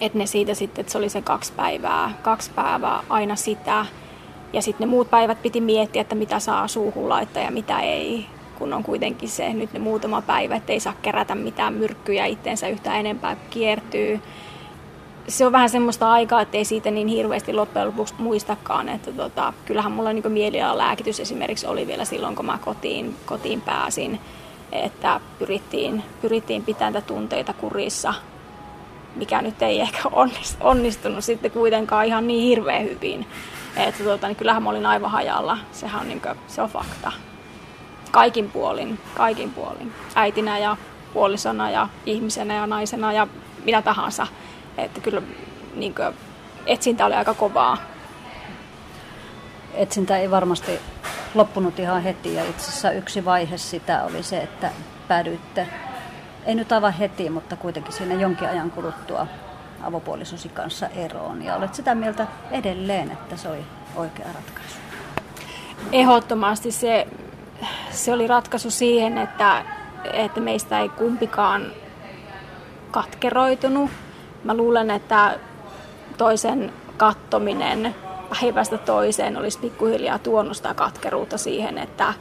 että 0.05 0.17
ne 0.17 0.25
siitä 0.25 0.53
sitten, 0.53 0.81
että 0.81 0.91
se 0.91 0.97
oli 0.97 1.09
se 1.09 1.21
kaksi 1.21 1.53
päivää, 1.53 2.11
kaksi 2.21 2.51
päivää 2.55 3.03
aina 3.09 3.35
sitä. 3.35 3.85
Ja 4.53 4.61
sitten 4.61 4.87
ne 4.87 4.91
muut 4.91 5.09
päivät 5.09 5.41
piti 5.41 5.61
miettiä, 5.61 6.01
että 6.01 6.15
mitä 6.15 6.39
saa 6.39 6.67
suuhun 6.67 7.09
laittaa 7.09 7.43
ja 7.43 7.51
mitä 7.51 7.79
ei, 7.79 8.25
kun 8.57 8.73
on 8.73 8.83
kuitenkin 8.83 9.29
se 9.29 9.53
nyt 9.53 9.73
ne 9.73 9.79
muutama 9.79 10.21
päivä, 10.21 10.55
että 10.55 10.73
ei 10.73 10.79
saa 10.79 10.93
kerätä 11.01 11.35
mitään 11.35 11.73
myrkkyjä 11.73 12.25
itteensä 12.25 12.67
yhtään 12.67 12.99
enempää 12.99 13.35
kiertyy. 13.49 14.19
Se 15.27 15.45
on 15.45 15.51
vähän 15.51 15.69
semmoista 15.69 16.11
aikaa, 16.11 16.41
että 16.41 16.57
ei 16.57 16.65
siitä 16.65 16.91
niin 16.91 17.07
hirveästi 17.07 17.53
loppujen 17.53 17.87
lopuksi 17.87 18.13
muistakaan, 18.17 18.89
että 18.89 19.11
tota, 19.11 19.53
kyllähän 19.65 19.91
mulla 19.91 20.13
niin 20.13 20.31
mielialalääkitys 20.31 21.19
esimerkiksi 21.19 21.67
oli 21.67 21.87
vielä 21.87 22.05
silloin, 22.05 22.35
kun 22.35 22.45
mä 22.45 22.59
kotiin, 22.65 23.15
kotiin 23.25 23.61
pääsin, 23.61 24.19
että 24.71 25.19
pyrittiin, 25.39 26.03
pyrittiin 26.21 26.63
pitämään 26.63 27.03
tunteita 27.03 27.53
kurissa 27.53 28.13
mikä 29.15 29.41
nyt 29.41 29.61
ei 29.61 29.81
ehkä 29.81 30.01
onnistunut 30.59 31.23
sitten 31.23 31.51
kuitenkaan 31.51 32.05
ihan 32.05 32.27
niin 32.27 32.43
hirveän 32.43 32.83
hyvin. 32.83 33.27
Että 33.77 34.03
tota, 34.03 34.27
niin 34.27 34.35
kyllähän 34.35 34.63
mä 34.63 34.69
olin 34.69 34.85
aivan 34.85 35.11
hajalla. 35.11 35.57
Sehän 35.71 36.01
on, 36.01 36.07
niin 36.07 36.21
kuin, 36.21 36.35
se 36.47 36.61
on 36.61 36.69
fakta. 36.69 37.11
Kaikin 38.11 38.51
puolin, 38.51 38.99
kaikin 39.13 39.53
puolin. 39.53 39.93
Äitinä 40.15 40.57
ja 40.57 40.77
puolisona 41.13 41.69
ja 41.69 41.87
ihmisenä 42.05 42.55
ja 42.55 42.67
naisena 42.67 43.13
ja 43.13 43.27
mitä 43.65 43.81
tahansa. 43.81 44.27
Että 44.77 45.01
kyllä 45.01 45.21
niin 45.75 45.95
kuin, 45.95 46.13
etsintä 46.65 47.05
oli 47.05 47.13
aika 47.13 47.33
kovaa. 47.33 47.77
Etsintä 49.73 50.17
ei 50.17 50.31
varmasti 50.31 50.79
loppunut 51.35 51.79
ihan 51.79 52.03
heti 52.03 52.33
ja 52.33 52.43
itse 52.43 52.67
asiassa 52.67 52.91
yksi 52.91 53.25
vaihe 53.25 53.57
sitä 53.57 54.03
oli 54.03 54.23
se, 54.23 54.37
että 54.37 54.71
päädyitte 55.07 55.67
ei 56.45 56.55
nyt 56.55 56.71
aivan 56.71 56.93
heti, 56.93 57.29
mutta 57.29 57.55
kuitenkin 57.55 57.93
siinä 57.93 58.13
jonkin 58.13 58.49
ajan 58.49 58.71
kuluttua 58.71 59.27
avopuolisosi 59.83 60.49
kanssa 60.49 60.87
eroon. 60.87 61.41
Ja 61.41 61.55
olet 61.55 61.75
sitä 61.75 61.95
mieltä 61.95 62.27
edelleen, 62.51 63.11
että 63.11 63.37
se 63.37 63.49
oli 63.49 63.65
oikea 63.95 64.25
ratkaisu? 64.25 64.77
Ehdottomasti 65.91 66.71
se, 66.71 67.07
se 67.91 68.13
oli 68.13 68.27
ratkaisu 68.27 68.71
siihen, 68.71 69.17
että, 69.17 69.65
että 70.13 70.39
meistä 70.39 70.79
ei 70.79 70.89
kumpikaan 70.89 71.71
katkeroitunut. 72.91 73.91
Mä 74.43 74.53
luulen, 74.53 74.91
että 74.91 75.39
toisen 76.17 76.73
kattominen 76.97 77.95
päivästä 78.41 78.77
toiseen 78.77 79.37
olisi 79.37 79.59
pikkuhiljaa 79.59 80.19
tuonut 80.19 80.57
sitä 80.57 80.73
katkeruutta 80.73 81.37
siihen, 81.37 81.77
että 81.77 82.13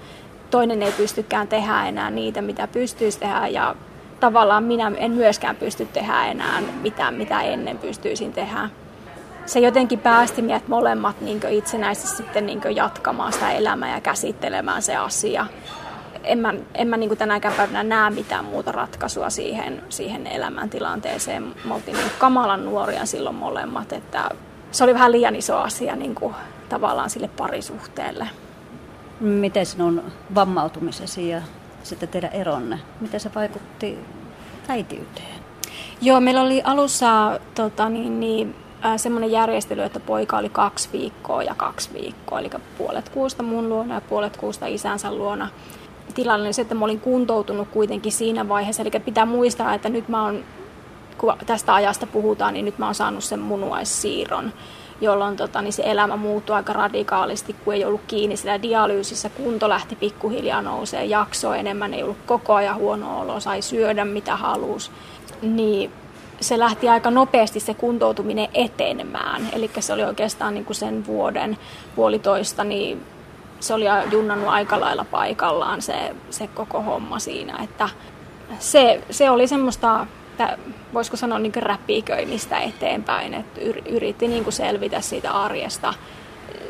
toinen 0.51 0.83
ei 0.83 0.93
pystykään 0.93 1.49
tehdä 1.49 1.87
enää 1.87 2.11
niitä, 2.11 2.43
mitä 2.43 2.69
pystyisi 2.69 3.19
tehdä 3.19 3.47
ja 3.47 3.75
tavallaan 4.23 4.65
minä 4.65 4.93
en 4.97 5.11
myöskään 5.11 5.57
pysty 5.57 5.87
tehdä 5.87 6.27
enää 6.27 6.61
mitään, 6.83 7.15
mitä 7.15 7.43
ennen 7.43 7.79
pystyisin 7.79 8.33
tehdä. 8.33 8.69
Se 9.47 9.61
jotenkin 9.61 9.99
päästi 9.99 10.43
meidät 10.43 10.69
molemmat 10.69 11.21
niin 11.21 11.41
itsenäisesti 11.51 12.17
sitten 12.17 12.47
niin 12.47 12.61
jatkamaan 12.75 13.33
sitä 13.33 13.51
elämää 13.51 13.95
ja 13.95 14.01
käsittelemään 14.01 14.83
se 14.83 14.97
asia. 14.97 15.47
En 16.25 16.39
mä, 16.39 16.55
en 16.75 16.89
mä 16.89 16.97
niin 16.97 17.19
tänäkään 17.19 17.55
päivänä 17.55 17.83
näe 17.83 18.11
mitään 18.11 18.45
muuta 18.45 18.73
ratkaisua 18.73 19.31
siihen, 19.31 19.83
siihen 19.89 20.27
elämäntilanteeseen. 20.27 21.55
Me 21.65 21.75
oltiin 21.75 21.97
niin 21.97 22.11
kamalan 22.19 22.65
nuoria 22.65 23.07
silloin 23.07 23.37
molemmat, 23.37 23.93
että 23.93 24.29
se 24.71 24.85
oli 24.85 24.95
vähän 24.95 25.13
liian 25.13 25.37
iso 25.37 25.59
asia 25.59 25.97
niin 25.97 26.15
kuin, 26.15 26.35
tavallaan 26.69 27.11
sille 27.11 27.29
parisuhteelle. 27.29 28.29
Miten 29.21 29.67
sinun 29.67 30.03
vammautumisesi 30.35 31.29
ja 31.29 31.43
sitten 31.83 32.09
teidän 32.09 32.33
eronne. 32.33 32.79
Miten 33.01 33.21
se 33.21 33.31
vaikutti 33.35 33.99
äitiyteen? 34.69 35.43
Joo, 36.01 36.21
meillä 36.21 36.43
oli 36.43 36.63
alussa 36.65 37.41
tota, 37.55 37.89
niin, 37.89 38.21
niin, 38.21 38.55
semmoinen 38.97 39.33
järjestely, 39.33 39.83
että 39.83 40.01
poika 40.01 40.39
oli 40.39 40.49
kaksi 40.49 40.89
viikkoa 40.93 41.43
ja 41.43 41.55
kaksi 41.55 41.91
viikkoa, 41.93 42.41
eli 42.41 42.51
puolet 42.79 43.09
kuusta 43.09 43.43
mun 43.43 43.69
luona 43.69 43.95
ja 43.95 44.01
puolet 44.01 44.37
kuusta 44.37 44.67
isänsä 44.67 45.15
luona. 45.15 45.49
Tilanne 46.15 46.47
oli 46.47 46.53
se, 46.53 46.63
että 46.63 46.75
mä 46.75 46.85
olin 46.85 47.01
kuntoutunut 47.01 47.69
kuitenkin 47.69 48.13
siinä 48.13 48.49
vaiheessa, 48.49 48.83
eli 48.83 48.91
pitää 48.91 49.27
muistaa, 49.27 49.75
että 49.75 49.89
nyt 49.89 50.09
mä 50.09 50.25
oon, 50.25 50.45
kun 51.19 51.35
tästä 51.47 51.75
ajasta 51.75 52.07
puhutaan, 52.07 52.55
niin 52.55 52.65
nyt 52.65 52.79
mä 52.79 52.85
oon 52.87 52.95
saanut 52.95 53.25
sen 53.25 53.41
munuaissiirron 53.41 54.53
jolloin 55.03 55.37
tota, 55.37 55.63
niin 55.63 55.73
se 55.73 55.83
elämä 55.87 56.17
muuttui 56.17 56.57
aika 56.57 56.73
radikaalisti, 56.73 57.57
kun 57.65 57.75
ei 57.75 57.85
ollut 57.85 58.01
kiinni 58.07 58.37
siellä 58.37 58.63
dialyysissä. 58.63 59.29
Kunto 59.29 59.69
lähti 59.69 59.97
pikkuhiljaa 59.97 60.63
nousee, 60.63 61.05
jakso 61.05 61.55
enemmän, 61.55 61.95
ei 61.95 62.03
ollut 62.03 62.19
koko 62.27 62.55
ajan 62.55 62.77
huono 62.77 63.21
olo, 63.21 63.41
sai 63.41 63.63
syödä 63.63 64.05
mitä 64.05 64.37
halusi. 64.37 64.91
Niin 65.43 65.93
se 66.41 66.59
lähti 66.59 66.89
aika 66.89 67.11
nopeasti 67.11 67.61
se 67.61 67.75
kuntoutuminen 67.75 68.49
etenemään. 68.55 69.49
Eli 69.53 69.71
se 69.81 69.93
oli 69.93 70.05
oikeastaan 70.05 70.55
niin 70.55 70.65
kuin 70.65 70.77
sen 70.77 71.07
vuoden 71.07 71.59
puolitoista, 71.97 72.65
niin 72.65 73.03
se 73.61 73.75
oli 73.75 73.85
junnannut 74.11 74.49
aika 74.49 74.81
lailla 74.81 75.05
paikallaan 75.11 75.83
se, 75.83 76.15
se 76.31 76.47
koko 76.47 76.81
homma 76.83 77.19
siinä. 77.19 77.59
Että 77.65 77.89
se, 78.59 79.03
se 79.11 79.31
oli 79.31 79.47
semmoista 79.49 80.07
voisiko 80.95 81.17
sanoa 81.17 81.39
niin 81.39 81.53
räpiköimistä 81.57 82.59
eteenpäin, 82.59 83.35
että 83.35 83.61
yritti 83.89 84.29
niin 84.29 84.45
kuin 84.45 84.55
selvitä 84.55 85.01
siitä 85.01 85.31
arjesta 85.31 85.95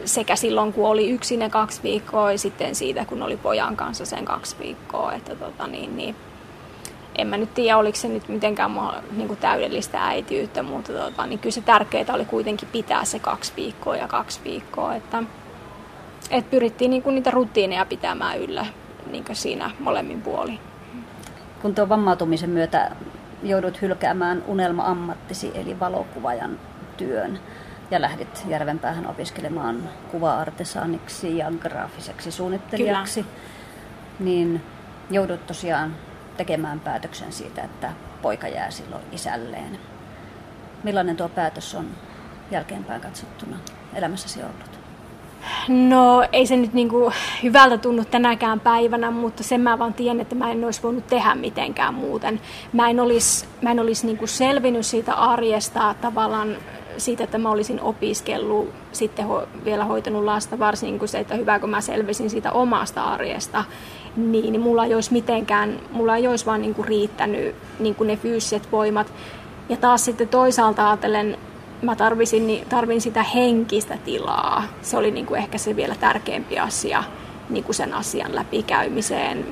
sekä 0.04 0.37
silloin, 0.37 0.73
kun 0.73 0.88
oli 0.88 1.11
yksin 1.11 1.38
ne 1.38 1.50
kaksi 1.50 1.83
viikkoa 1.83 2.33
ja 2.33 2.38
sitten 2.38 2.75
siitä, 2.75 3.04
kun 3.04 3.23
oli 3.23 3.37
pojan 3.37 3.76
kanssa 3.76 4.07
sen 4.07 4.25
kaksi 4.25 4.57
viikkoa. 4.59 5.12
Että 5.12 5.37
tota, 5.37 5.66
niin, 5.66 5.97
niin, 5.97 6.16
en 7.19 7.26
mä 7.26 7.37
nyt 7.37 7.54
tiedä, 7.54 7.76
oliko 7.76 7.99
se 7.99 8.09
nyt 8.09 8.28
mitenkään 8.28 8.71
niin 9.16 9.28
kuin 9.28 9.40
täydellistä 9.40 10.07
äitiyttä, 10.07 10.62
mutta 10.62 10.92
tota, 10.92 11.26
niin 11.26 11.38
kyllä 11.38 11.52
se 11.52 11.61
tärkeää 11.61 12.14
oli 12.14 12.25
kuitenkin 12.25 12.69
pitää 12.73 13.04
se 13.04 13.19
kaksi 13.19 13.52
viikkoa 13.57 13.97
ja 13.97 14.09
kaksi 14.09 14.40
viikkoa. 14.45 14.95
Että, 14.95 15.23
että 16.31 16.50
pyrittiin 16.50 16.90
niin 16.90 17.02
kuin 17.02 17.14
niitä 17.14 17.31
rutiineja 17.31 17.87
pitämään 17.87 18.38
yllä 18.38 18.66
niin 19.11 19.25
kuin 19.25 19.37
siinä 19.37 19.71
molemmin 19.78 20.23
puolin. 20.23 20.59
Kun 21.62 21.75
tuon 21.75 21.88
vammautumisen 21.88 22.50
myötä 22.50 22.90
joudut 23.42 23.82
hylkäämään 23.82 24.44
unelma-ammattisi 24.46 25.50
eli 25.54 25.80
valokuvajan 25.80 26.58
työn 26.96 27.38
ja 27.90 28.00
lähdit 28.00 28.44
Järvenpäähän 28.49 29.06
opiskelemaan 29.06 29.88
kuva-artesaaniksi 30.11 31.38
ja 31.38 31.52
graafiseksi 31.61 32.30
suunnittelijaksi, 32.30 33.22
Kyllä. 33.22 33.34
niin 34.20 34.62
joudut 35.11 35.46
tosiaan 35.46 35.96
tekemään 36.37 36.80
päätöksen 36.80 37.32
siitä, 37.32 37.62
että 37.62 37.92
poika 38.22 38.49
jää 38.49 38.70
silloin 38.70 39.02
isälleen. 39.12 39.78
Millainen 40.82 41.16
tuo 41.16 41.28
päätös 41.28 41.75
on 41.75 41.87
jälkeenpäin 42.50 43.00
katsottuna 43.00 43.56
elämässäsi 43.94 44.42
ollut? 44.42 44.81
No 45.68 46.25
ei 46.32 46.46
se 46.46 46.56
nyt 46.56 46.75
niinku 46.75 47.12
hyvältä 47.42 47.78
tunnu 47.78 48.04
tänäkään 48.04 48.61
päivänä, 48.61 49.11
mutta 49.11 49.42
sen 49.42 49.61
mä 49.61 49.78
vaan 49.78 49.94
tiedän, 49.94 50.20
että 50.20 50.34
mä 50.34 50.50
en 50.50 50.64
olisi 50.64 50.82
voinut 50.82 51.06
tehdä 51.06 51.34
mitenkään 51.34 51.94
muuten. 51.94 52.40
Mä 52.72 52.90
en 52.90 53.00
olisi, 53.00 53.46
mä 53.62 53.70
en 53.70 53.80
olisi 53.80 54.06
niinku 54.06 54.26
selvinnyt 54.26 54.87
siitä 54.87 55.14
arjesta 55.14 55.94
tavallaan 56.00 56.56
siitä, 56.99 57.25
että 57.25 57.38
mä 57.38 57.50
olisin 57.50 57.80
opiskellut, 57.80 58.68
sitten 58.92 59.26
ho, 59.26 59.42
vielä 59.64 59.84
hoitanut 59.84 60.25
lasta, 60.25 60.58
varsinkin 60.58 60.99
kuin 60.99 61.08
se, 61.08 61.18
että 61.18 61.34
hyvä 61.34 61.58
kun 61.58 61.70
mä 61.70 61.80
selvisin 61.80 62.30
siitä 62.30 62.52
omasta 62.52 63.02
arjesta, 63.02 63.64
niin, 64.16 64.52
niin 64.52 64.61
mulla 64.61 64.84
ei 64.84 64.94
olisi 64.94 65.12
mitenkään, 65.12 65.80
mulla 65.90 66.16
ei 66.16 66.28
olisi 66.28 66.46
vaan 66.46 66.62
niinku 66.62 66.82
riittänyt 66.82 67.54
niinku 67.78 68.04
ne 68.04 68.16
fyysiset 68.16 68.72
voimat. 68.72 69.12
Ja 69.68 69.76
taas 69.76 70.04
sitten 70.04 70.28
toisaalta 70.28 70.88
ajatellen 70.88 71.38
mä 71.82 71.96
tarvisin, 71.96 72.46
niin 72.46 72.68
tarvin 72.68 73.00
sitä 73.00 73.22
henkistä 73.22 73.98
tilaa. 74.04 74.64
Se 74.82 74.96
oli 74.96 75.10
niin 75.10 75.26
kuin 75.26 75.38
ehkä 75.38 75.58
se 75.58 75.76
vielä 75.76 75.94
tärkeämpi 75.94 76.58
asia 76.58 77.04
niin 77.50 77.64
kuin 77.64 77.74
sen 77.74 77.94
asian 77.94 78.34
läpikäymiseen. 78.34 79.46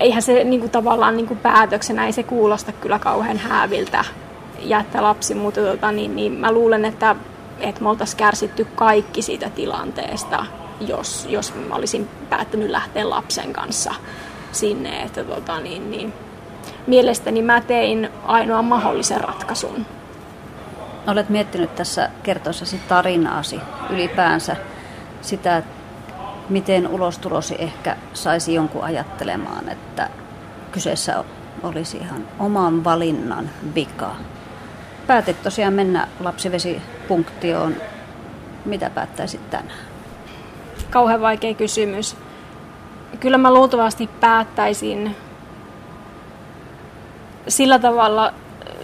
eihän 0.00 0.22
se 0.22 0.44
niin 0.44 0.60
kuin, 0.60 0.70
tavallaan 0.70 1.16
niin 1.16 1.26
kuin 1.26 1.38
päätöksenä, 1.38 2.06
ei 2.06 2.12
se 2.12 2.22
kuulosta 2.22 2.72
kyllä 2.72 2.98
kauhean 2.98 3.38
hääviltä 3.38 4.04
jättää 4.60 5.02
lapsi, 5.02 5.34
mutta 5.34 5.60
tota, 5.60 5.92
niin, 5.92 6.16
niin 6.16 6.32
mä 6.32 6.52
luulen, 6.52 6.84
että, 6.84 7.16
että 7.60 7.82
me 7.82 7.88
oltaisiin 7.88 8.18
kärsitty 8.18 8.66
kaikki 8.74 9.22
siitä 9.22 9.50
tilanteesta, 9.50 10.46
jos, 10.80 11.26
jos 11.30 11.54
mä 11.68 11.74
olisin 11.74 12.08
päättänyt 12.30 12.70
lähteä 12.70 13.10
lapsen 13.10 13.52
kanssa 13.52 13.94
sinne. 14.52 15.02
Että, 15.02 15.24
tota, 15.24 15.60
niin, 15.60 15.90
niin, 15.90 16.12
mielestäni 16.86 17.42
mä 17.42 17.60
tein 17.60 18.08
ainoan 18.26 18.64
mahdollisen 18.64 19.20
ratkaisun. 19.20 19.86
Olet 21.06 21.28
miettinyt 21.28 21.74
tässä 21.74 22.10
kertoissasi 22.22 22.80
tarinaasi 22.88 23.60
ylipäänsä 23.90 24.56
sitä, 25.22 25.62
miten 26.48 26.88
ulostulosi 26.88 27.54
ehkä 27.58 27.96
saisi 28.12 28.54
jonkun 28.54 28.84
ajattelemaan, 28.84 29.68
että 29.68 30.08
kyseessä 30.72 31.24
olisi 31.62 31.96
ihan 31.96 32.24
oman 32.38 32.84
valinnan 32.84 33.50
vika. 33.74 34.16
Päätit 35.06 35.42
tosiaan 35.42 35.74
mennä 35.74 36.08
lapsivesipunktioon. 36.20 37.74
Mitä 38.64 38.90
päättäisit 38.90 39.50
tänään? 39.50 39.78
Kauhean 40.90 41.20
vaikea 41.20 41.54
kysymys. 41.54 42.16
Kyllä 43.20 43.38
mä 43.38 43.54
luultavasti 43.54 44.10
päättäisin 44.20 45.16
sillä 47.48 47.78
tavalla 47.78 48.32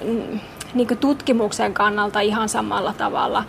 mm, 0.03 0.41
niin 0.75 0.99
tutkimuksen 1.01 1.75
kannalta 1.75 2.21
ihan 2.21 2.49
samalla 2.49 2.93
tavalla. 2.93 3.45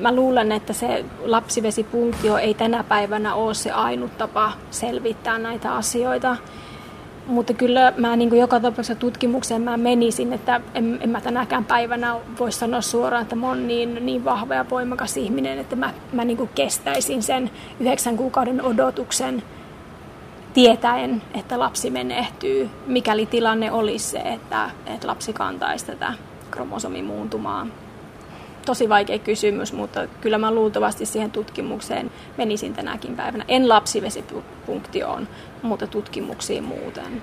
Mä 0.00 0.14
luulen, 0.14 0.52
että 0.52 0.72
se 0.72 1.04
lapsivesipunktio 1.24 2.36
ei 2.36 2.54
tänä 2.54 2.84
päivänä 2.84 3.34
ole 3.34 3.54
se 3.54 3.70
ainut 3.70 4.18
tapa 4.18 4.52
selvittää 4.70 5.38
näitä 5.38 5.74
asioita. 5.74 6.36
Mutta 7.26 7.54
kyllä 7.54 7.92
mä 7.96 8.16
niin 8.16 8.28
kuin 8.28 8.40
joka 8.40 8.60
tapauksessa 8.60 8.94
tutkimukseen 8.94 9.62
mä 9.62 9.76
menisin, 9.76 10.32
että 10.32 10.60
en, 10.74 10.98
en 11.00 11.10
mä 11.10 11.20
tänäkään 11.20 11.64
päivänä 11.64 12.16
voi 12.38 12.52
sanoa 12.52 12.80
suoraan, 12.80 13.22
että 13.22 13.36
mä 13.36 13.48
oon 13.48 13.68
niin, 13.68 14.06
niin 14.06 14.24
vahva 14.24 14.54
ja 14.54 14.70
voimakas 14.70 15.16
ihminen, 15.16 15.58
että 15.58 15.76
mä, 15.76 15.92
mä 16.12 16.24
niin 16.24 16.36
kuin 16.36 16.50
kestäisin 16.54 17.22
sen 17.22 17.50
yhdeksän 17.80 18.16
kuukauden 18.16 18.62
odotuksen 18.62 19.42
tietäen, 20.54 21.22
että 21.34 21.58
lapsi 21.58 21.90
menehtyy, 21.90 22.70
mikäli 22.86 23.26
tilanne 23.26 23.72
olisi 23.72 24.06
se, 24.08 24.18
että, 24.18 24.70
että 24.86 25.08
lapsi 25.08 25.32
kantaisi 25.32 25.86
tätä 25.86 26.14
kromosomimuuntumaa. 26.56 27.66
Tosi 28.66 28.88
vaikea 28.88 29.18
kysymys, 29.18 29.72
mutta 29.72 30.06
kyllä 30.20 30.38
mä 30.38 30.50
luultavasti 30.50 31.06
siihen 31.06 31.30
tutkimukseen 31.30 32.10
menisin 32.36 32.74
tänäkin 32.74 33.16
päivänä. 33.16 33.44
En 33.48 33.68
lapsivesipunktioon, 33.68 35.28
mutta 35.62 35.86
tutkimuksiin 35.86 36.64
muuten. 36.64 37.22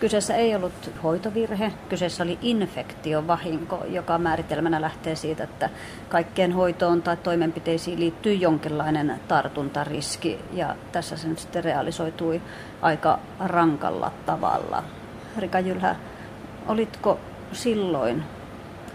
Kyseessä 0.00 0.34
ei 0.34 0.54
ollut 0.56 0.90
hoitovirhe, 1.02 1.72
kyseessä 1.88 2.22
oli 2.22 2.38
infektiovahinko, 2.42 3.84
joka 3.88 4.18
määritelmänä 4.18 4.80
lähtee 4.80 5.14
siitä, 5.14 5.44
että 5.44 5.70
kaikkeen 6.08 6.52
hoitoon 6.52 7.02
tai 7.02 7.16
toimenpiteisiin 7.16 8.00
liittyy 8.00 8.34
jonkinlainen 8.34 9.20
tartuntariski 9.28 10.38
ja 10.52 10.76
tässä 10.92 11.16
se 11.16 11.28
nyt 11.28 11.38
sitten 11.38 11.64
realisoitui 11.64 12.40
aika 12.82 13.18
rankalla 13.40 14.12
tavalla. 14.26 14.82
Rika 15.38 15.60
Jylhä, 15.60 15.96
olitko 16.68 17.18
silloin, 17.52 18.22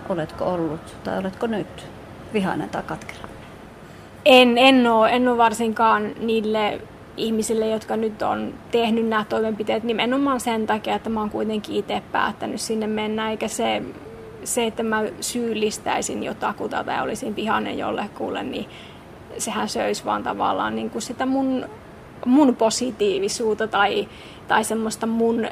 oletko 0.10 0.46
ollut 0.46 0.96
tai 1.04 1.20
oletko 1.20 1.48
nyt 1.48 1.88
vihainen 2.34 2.70
tai 2.70 2.84
katkera? 2.84 3.28
En, 4.26 4.58
en, 4.58 4.88
ole, 4.88 5.10
en 5.10 5.28
ole 5.28 5.38
varsinkaan 5.38 6.12
niille 6.20 6.82
ihmisille, 7.18 7.68
jotka 7.68 7.98
nyt 7.98 8.22
on 8.22 8.54
tehnyt 8.72 9.08
nämä 9.08 9.26
toimenpiteet 9.30 9.84
nimenomaan 9.84 10.40
sen 10.40 10.68
takia, 10.68 10.96
että 10.96 11.10
mä 11.10 11.20
oon 11.20 11.30
kuitenkin 11.30 11.76
itse 11.76 12.02
päättänyt 12.12 12.62
sinne 12.62 12.88
mennä, 12.88 13.32
eikä 13.32 13.48
se, 13.48 13.82
se 14.44 14.66
että 14.66 14.84
mä 14.84 15.04
syyllistäisin 15.22 16.24
jotakuta 16.24 16.84
tai 16.84 17.02
olisin 17.02 17.36
vihainen 17.36 17.78
jollekulle, 17.78 18.44
niin 18.44 18.66
sehän 19.38 19.70
söisi 19.70 20.06
vaan 20.06 20.24
tavallaan 20.24 20.76
niin 20.76 20.90
kuin 20.90 21.02
sitä 21.02 21.26
mun, 21.26 21.66
mun 22.26 22.56
positiivisuutta 22.56 23.68
tai, 23.68 24.08
tai 24.48 24.64
semmoista 24.64 25.08
mun 25.08 25.48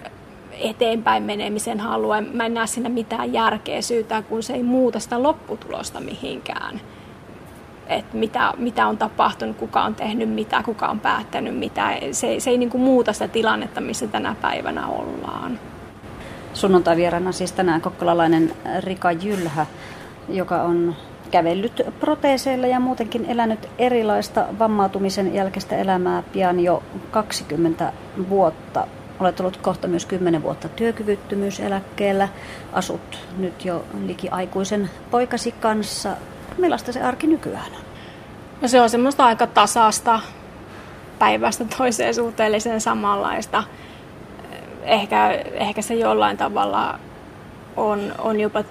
eteenpäin 0.59 1.23
menemisen 1.23 1.79
halua. 1.79 2.21
Mä 2.21 2.45
en 2.45 2.53
näe 2.53 2.67
siinä 2.67 2.89
mitään 2.89 3.33
järkeä 3.33 3.81
syytä, 3.81 4.21
kun 4.21 4.43
se 4.43 4.53
ei 4.53 4.63
muuta 4.63 4.99
sitä 4.99 5.23
lopputulosta 5.23 5.99
mihinkään. 5.99 6.81
Et 7.87 8.13
mitä, 8.13 8.53
mitä 8.57 8.87
on 8.87 8.97
tapahtunut, 8.97 9.57
kuka 9.57 9.83
on 9.83 9.95
tehnyt 9.95 10.29
mitä, 10.29 10.63
kuka 10.63 10.87
on 10.87 10.99
päättänyt 10.99 11.57
mitä. 11.57 11.97
Se, 12.11 12.39
se 12.39 12.49
ei 12.49 12.57
niinku 12.57 12.77
muuta 12.77 13.13
sitä 13.13 13.27
tilannetta, 13.27 13.81
missä 13.81 14.07
tänä 14.07 14.35
päivänä 14.41 14.87
ollaan. 14.87 15.59
Sunnuntai 16.53 16.95
vieraana 16.95 17.31
siis 17.31 17.51
tänään 17.51 17.81
kokkolalainen 17.81 18.53
Rika 18.79 19.11
Jylhä, 19.11 19.65
joka 20.29 20.63
on 20.63 20.95
kävellyt 21.31 21.81
proteeseilla 21.99 22.67
ja 22.67 22.79
muutenkin 22.79 23.25
elänyt 23.25 23.69
erilaista 23.77 24.45
vammautumisen 24.59 25.33
jälkeistä 25.33 25.77
elämää 25.77 26.23
pian 26.33 26.59
jo 26.59 26.83
20 27.11 27.93
vuotta. 28.29 28.87
Olet 29.19 29.39
ollut 29.39 29.57
kohta 29.57 29.87
myös 29.87 30.05
10 30.05 30.43
vuotta 30.43 30.69
työkyvyttömyyseläkkeellä. 30.69 32.29
Asut 32.73 33.19
nyt 33.37 33.65
jo 33.65 33.85
liki 34.05 34.29
aikuisen 34.29 34.89
poikasi 35.11 35.51
kanssa. 35.51 36.09
Millaista 36.57 36.91
se 36.91 37.01
arki 37.01 37.27
nykyään 37.27 37.71
on? 37.75 37.81
No 38.61 38.67
se 38.67 38.81
on 38.81 38.89
semmoista 38.89 39.25
aika 39.25 39.47
tasasta 39.47 40.19
päivästä 41.19 41.65
toiseen 41.77 42.15
suhteellisen 42.15 42.81
samanlaista. 42.81 43.63
Ehkä, 44.83 45.31
ehkä 45.53 45.81
se 45.81 45.93
jollain 45.93 46.37
tavalla 46.37 46.99
on, 47.77 48.15
on 48.17 48.39
jopa 48.39 48.63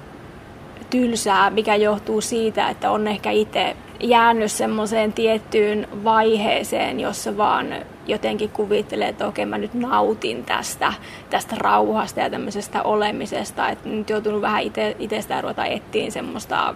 tylsää, 0.90 1.50
mikä 1.50 1.76
johtuu 1.76 2.20
siitä, 2.20 2.68
että 2.68 2.90
on 2.90 3.08
ehkä 3.08 3.30
itse 3.30 3.76
jäänyt 4.02 4.52
semmoiseen 4.52 5.12
tiettyyn 5.12 5.88
vaiheeseen, 6.04 7.00
jossa 7.00 7.36
vaan 7.36 7.66
jotenkin 8.06 8.50
kuvittelee, 8.50 9.08
että 9.08 9.26
okei 9.26 9.46
mä 9.46 9.58
nyt 9.58 9.74
nautin 9.74 10.44
tästä, 10.44 10.92
tästä 11.30 11.56
rauhasta 11.58 12.20
ja 12.20 12.30
tämmöisestä 12.30 12.82
olemisesta. 12.82 13.68
Että 13.68 13.88
nyt 13.88 14.10
joutunut 14.10 14.42
vähän 14.42 14.62
itse, 14.62 14.96
itsestään 14.98 15.42
ruveta 15.42 15.64
etsiin 15.64 16.12
semmoista, 16.12 16.74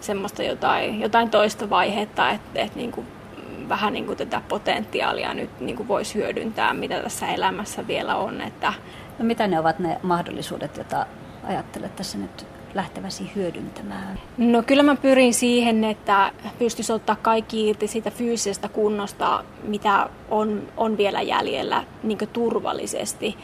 semmoista 0.00 0.42
jotain, 0.42 1.00
jotain 1.00 1.30
toista 1.30 1.70
vaihetta, 1.70 2.30
että, 2.30 2.60
että 2.60 2.78
niin 2.78 2.92
kuin 2.92 3.06
vähän 3.68 3.92
niin 3.92 4.06
kuin 4.06 4.18
tätä 4.18 4.42
potentiaalia 4.48 5.34
nyt 5.34 5.60
niin 5.60 5.76
kuin 5.76 5.88
voisi 5.88 6.14
hyödyntää, 6.14 6.74
mitä 6.74 7.02
tässä 7.02 7.28
elämässä 7.28 7.86
vielä 7.86 8.16
on. 8.16 8.40
Että... 8.40 8.72
No 9.18 9.24
mitä 9.24 9.46
ne 9.46 9.60
ovat 9.60 9.78
ne 9.78 9.98
mahdollisuudet, 10.02 10.76
joita 10.76 11.06
ajattelet 11.44 11.96
tässä 11.96 12.18
nyt 12.18 12.46
lähteväsi 12.74 13.30
hyödyntämään? 13.34 14.20
No 14.38 14.62
kyllä 14.62 14.82
mä 14.82 14.96
pyrin 14.96 15.34
siihen, 15.34 15.84
että 15.84 16.32
pystyisi 16.58 16.92
ottaa 16.92 17.16
kaikki 17.16 17.68
irti 17.68 17.86
siitä 17.86 18.10
fyysisestä 18.10 18.68
kunnosta, 18.68 19.44
mitä 19.62 20.08
on, 20.28 20.62
on 20.76 20.96
vielä 20.96 21.22
jäljellä 21.22 21.84
niin 22.02 22.18
turvallisesti. 22.32 23.36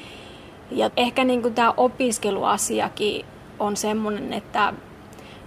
Ja 0.71 0.91
ehkä 0.97 1.25
niin 1.25 1.55
tämä 1.55 1.75
opiskeluasiakin 1.77 3.25
on 3.59 3.77
semmoinen, 3.77 4.33
että 4.33 4.73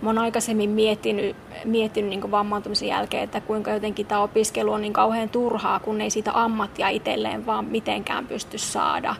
mä 0.01 0.09
oon 0.09 0.17
aikaisemmin 0.17 0.69
miettinyt, 0.69 1.35
miettinyt 1.65 2.09
niin 2.09 2.31
vammautumisen 2.31 2.87
jälkeen, 2.87 3.23
että 3.23 3.41
kuinka 3.41 3.71
jotenkin 3.71 4.05
tämä 4.05 4.21
opiskelu 4.21 4.71
on 4.71 4.81
niin 4.81 4.93
kauhean 4.93 5.29
turhaa, 5.29 5.79
kun 5.79 6.01
ei 6.01 6.09
siitä 6.09 6.31
ammattia 6.33 6.89
itselleen 6.89 7.45
vaan 7.45 7.65
mitenkään 7.65 8.27
pysty 8.27 8.57
saada. 8.57 9.15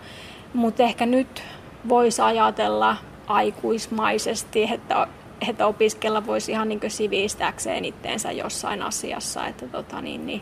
Mutta 0.54 0.84
ehkä 0.84 1.06
nyt 1.06 1.44
voisi 1.90 2.22
ajatella 2.22 2.98
aikuismaisesti, 3.30 4.64
että, 4.64 5.08
että 5.50 5.68
opiskella 5.68 6.26
voisi 6.26 6.52
ihan 6.52 6.70
niin 6.70 6.80
sivistääkseen 6.88 7.86
itteensä 7.86 8.32
jossain 8.32 8.82
asiassa. 8.82 9.48
Että 9.48 9.68
tota, 9.68 10.02
niin, 10.02 10.26
niin, 10.26 10.42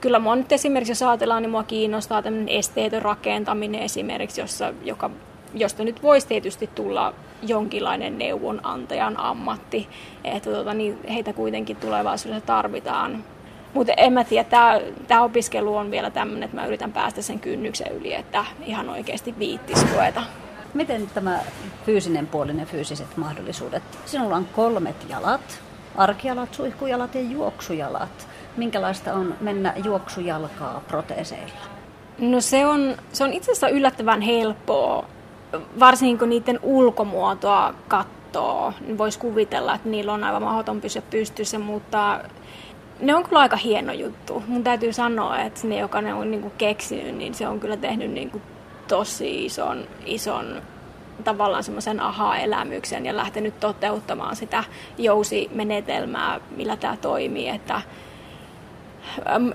kyllä 0.00 0.18
mua 0.18 0.36
nyt 0.36 0.52
esimerkiksi, 0.52 0.90
jos 0.90 1.02
ajatellaan, 1.02 1.42
niin 1.42 1.50
mua 1.50 1.62
kiinnostaa 1.62 2.22
tämmöinen 2.22 2.48
esteetön 2.48 3.02
rakentaminen 3.02 3.82
esimerkiksi, 3.82 4.40
jossa, 4.40 4.74
joka, 4.84 5.10
josta 5.54 5.84
nyt 5.84 6.02
voisi 6.02 6.28
tietysti 6.28 6.66
tulla 6.74 7.14
jonkinlainen 7.42 8.18
neuvonantajan 8.18 9.20
ammatti, 9.20 9.88
että 10.24 10.50
tota, 10.50 10.74
niin 10.74 10.98
heitä 11.08 11.32
kuitenkin 11.32 11.76
tulevaisuudessa 11.76 12.46
tarvitaan. 12.46 13.24
Mutta 13.74 13.92
en 13.96 14.12
mä 14.12 14.24
tiedä, 14.24 14.48
tämä 15.08 15.22
opiskelu 15.22 15.76
on 15.76 15.90
vielä 15.90 16.10
tämmöinen, 16.10 16.42
että 16.42 16.56
mä 16.56 16.66
yritän 16.66 16.92
päästä 16.92 17.22
sen 17.22 17.40
kynnyksen 17.40 17.92
yli, 17.92 18.14
että 18.14 18.44
ihan 18.66 18.88
oikeasti 18.88 19.34
viittis 19.38 19.92
ruveta. 19.92 20.22
Miten 20.74 21.10
tämä 21.14 21.38
fyysinen 21.86 22.26
puoli 22.26 22.56
ja 22.58 22.66
fyysiset 22.66 23.16
mahdollisuudet? 23.16 23.82
Sinulla 24.04 24.36
on 24.36 24.48
kolmet 24.56 24.96
jalat, 25.08 25.62
arkialat, 25.96 26.54
suihkujalat 26.54 27.14
ja 27.14 27.20
juoksujalat. 27.20 28.28
Minkälaista 28.56 29.14
on 29.14 29.34
mennä 29.40 29.74
juoksujalkaa 29.84 30.82
proteeseilla? 30.88 31.60
No 32.18 32.40
se 32.40 32.66
on, 32.66 32.96
se 33.12 33.24
on 33.24 33.32
itse 33.32 33.52
asiassa 33.52 33.68
yllättävän 33.68 34.20
helppoa, 34.20 35.04
varsinkin 35.80 36.18
kun 36.18 36.28
niiden 36.28 36.58
ulkomuotoa 36.62 37.74
katsoo. 37.88 38.72
Voisi 38.98 39.18
kuvitella, 39.18 39.74
että 39.74 39.88
niillä 39.88 40.12
on 40.12 40.24
aivan 40.24 40.42
mahdoton 40.42 40.80
pysyä 40.80 41.02
pystyssä, 41.10 41.58
mutta 41.58 42.20
ne 43.00 43.14
on 43.14 43.24
kyllä 43.24 43.40
aika 43.40 43.56
hieno 43.56 43.92
juttu. 43.92 44.42
Mun 44.46 44.64
täytyy 44.64 44.92
sanoa, 44.92 45.38
että 45.38 45.66
ne, 45.66 45.78
joka 45.78 46.00
ne 46.00 46.14
on 46.14 46.30
niin 46.30 46.40
kuin 46.40 46.54
keksinyt, 46.58 47.16
niin 47.16 47.34
se 47.34 47.48
on 47.48 47.60
kyllä 47.60 47.76
tehnyt 47.76 48.10
niin 48.10 48.30
kuin 48.30 48.42
tosi 48.92 49.44
ison, 49.44 49.84
ison 50.06 50.62
tavallaan 51.24 51.64
semmoisen 51.64 52.00
aha-elämyksen 52.00 53.06
ja 53.06 53.16
lähtenyt 53.16 53.60
toteuttamaan 53.60 54.36
sitä 54.36 54.64
jousimenetelmää, 54.98 56.40
millä 56.56 56.76
tämä 56.76 56.96
toimii. 56.96 57.48
Että 57.48 57.82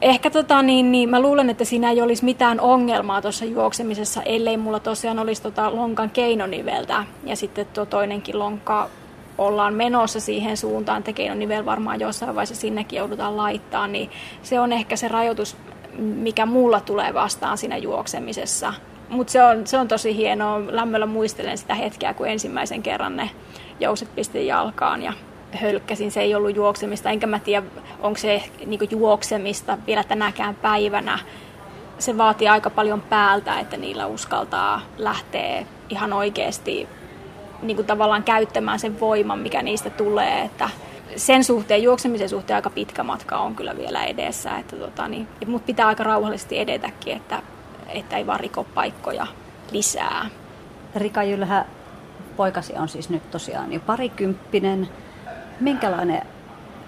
Ehkä 0.02 0.30
tota, 0.30 0.62
niin, 0.62 0.92
niin, 0.92 1.10
mä 1.10 1.20
luulen, 1.20 1.50
että 1.50 1.66
siinä 1.66 1.92
ei 1.92 2.02
olisi 2.02 2.26
mitään 2.26 2.60
ongelmaa 2.60 3.22
tuossa 3.22 3.46
juoksemisessa, 3.46 4.24
ellei 4.24 4.58
mulla 4.58 4.80
tosiaan 4.80 5.20
olisi 5.20 5.42
tota 5.42 5.76
lonkan 5.76 6.10
keinoniveltä 6.10 7.04
ja 7.24 7.36
sitten 7.36 7.66
tuo 7.66 7.86
toinenkin 7.86 8.40
lonkka 8.40 8.90
ollaan 9.38 9.74
menossa 9.74 10.20
siihen 10.20 10.58
suuntaan, 10.58 11.00
että 11.00 11.14
keinonivel 11.14 11.66
varmaan 11.66 12.00
jossain 12.00 12.36
vaiheessa 12.36 12.62
sinnekin 12.62 12.98
joudutaan 12.98 13.38
laittaa, 13.38 13.88
niin 13.88 14.10
se 14.44 14.60
on 14.60 14.74
ehkä 14.74 14.96
se 14.96 15.08
rajoitus, 15.08 15.58
mikä 15.98 16.46
mulla 16.46 16.80
tulee 16.80 17.14
vastaan 17.14 17.58
siinä 17.58 17.78
juoksemisessa. 17.78 18.74
Mutta 19.10 19.32
se 19.32 19.44
on, 19.44 19.68
se 19.68 19.78
on 19.78 19.88
tosi 19.88 20.16
hienoa. 20.16 20.62
Lämmöllä 20.70 21.06
muistelen 21.06 21.58
sitä 21.58 21.74
hetkeä, 21.74 22.14
kun 22.14 22.28
ensimmäisen 22.28 22.84
kerran 22.84 23.16
ne 23.16 23.30
jouset 23.80 24.16
pistin 24.16 24.48
jalkaan 24.48 25.04
ja 25.04 25.14
hölkkäsin. 25.52 26.12
Se 26.12 26.22
ei 26.22 26.36
ollut 26.36 26.56
juoksemista, 26.56 27.10
enkä 27.10 27.28
mä 27.28 27.40
tiedä, 27.40 27.66
onko 28.00 28.20
se 28.20 28.44
niin 28.66 28.90
juoksemista 28.92 29.78
vielä 29.88 30.04
tänäkään 30.04 30.56
päivänä. 30.56 31.20
Se 32.00 32.18
vaatii 32.18 32.48
aika 32.48 32.70
paljon 32.70 33.02
päältä, 33.02 33.60
että 33.60 33.78
niillä 33.78 34.06
uskaltaa 34.06 34.82
lähteä 34.98 35.66
ihan 35.90 36.14
oikeasti 36.14 36.88
niin 37.62 37.76
kuin 37.76 37.88
tavallaan 37.88 38.24
käyttämään 38.24 38.80
sen 38.80 39.00
voiman, 39.00 39.40
mikä 39.40 39.62
niistä 39.62 39.90
tulee. 39.90 40.42
Että 40.42 40.70
sen 41.16 41.44
suhteen, 41.44 41.84
juoksemisen 41.84 42.30
suhteen 42.30 42.56
aika 42.56 42.70
pitkä 42.70 43.04
matka 43.04 43.38
on 43.38 43.56
kyllä 43.56 43.78
vielä 43.78 44.06
edessä. 44.06 44.58
Että 44.58 44.76
tota, 44.76 45.08
niin, 45.08 45.28
mutta 45.48 45.66
pitää 45.66 45.88
aika 45.88 46.04
rauhallisesti 46.04 46.60
edetäkin, 46.60 47.18
että, 47.18 47.42
että 47.88 48.18
ei 48.18 48.28
vaan 48.28 48.40
riko 48.40 48.64
paikkoja 48.64 49.28
lisää. 49.72 50.30
Rika 50.96 51.24
Jylhä, 51.24 51.66
poikasi 52.38 52.74
on 52.74 52.90
siis 52.90 53.10
nyt 53.10 53.32
tosiaan 53.32 53.74
jo 53.74 53.80
parikymppinen. 53.80 54.90
Minkälainen 55.60 56.22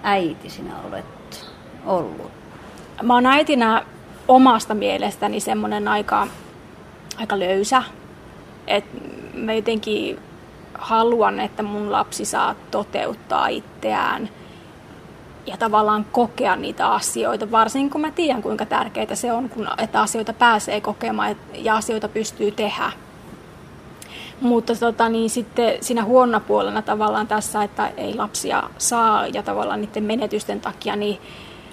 äiti 0.02 0.50
sinä 0.50 0.74
olet 0.88 1.46
ollut? 1.86 2.30
Mä 3.02 3.14
oon 3.14 3.26
äitinä 3.26 3.84
omasta 4.28 4.74
mielestäni 4.74 5.40
semmoinen 5.40 5.88
aika, 5.88 6.26
aika 7.16 7.38
löysä. 7.38 7.82
Et 8.66 8.84
mä 9.34 9.52
jotenkin 9.52 10.18
haluan, 10.74 11.40
että 11.40 11.62
mun 11.62 11.92
lapsi 11.92 12.24
saa 12.24 12.54
toteuttaa 12.70 13.48
itseään 13.48 14.28
ja 15.46 15.56
tavallaan 15.56 16.06
kokea 16.12 16.56
niitä 16.56 16.92
asioita, 16.92 17.50
varsinkin 17.50 17.90
kun 17.90 18.00
mä 18.00 18.10
tiedän 18.10 18.42
kuinka 18.42 18.66
tärkeää 18.66 19.14
se 19.14 19.32
on, 19.32 19.48
kun, 19.48 19.68
että 19.78 20.00
asioita 20.00 20.32
pääsee 20.32 20.80
kokemaan 20.80 21.36
ja 21.54 21.76
asioita 21.76 22.08
pystyy 22.08 22.50
tehdä. 22.50 22.92
Mutta 24.40 24.74
tota, 24.74 25.08
niin 25.08 25.30
sitten 25.30 25.74
siinä 25.80 26.04
huonona 26.04 26.40
puolena 26.40 26.82
tavallaan 26.82 27.26
tässä, 27.26 27.62
että 27.62 27.88
ei 27.96 28.14
lapsia 28.14 28.62
saa 28.78 29.26
ja 29.26 29.42
tavallaan 29.42 29.80
niiden 29.80 30.04
menetysten 30.04 30.60
takia, 30.60 30.96
niin 30.96 31.18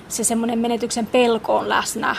se 0.08 0.24
semmoinen 0.24 0.60
menetyksen 0.60 1.06
pelko 1.06 1.58
on 1.58 1.70
läsnä 1.70 2.16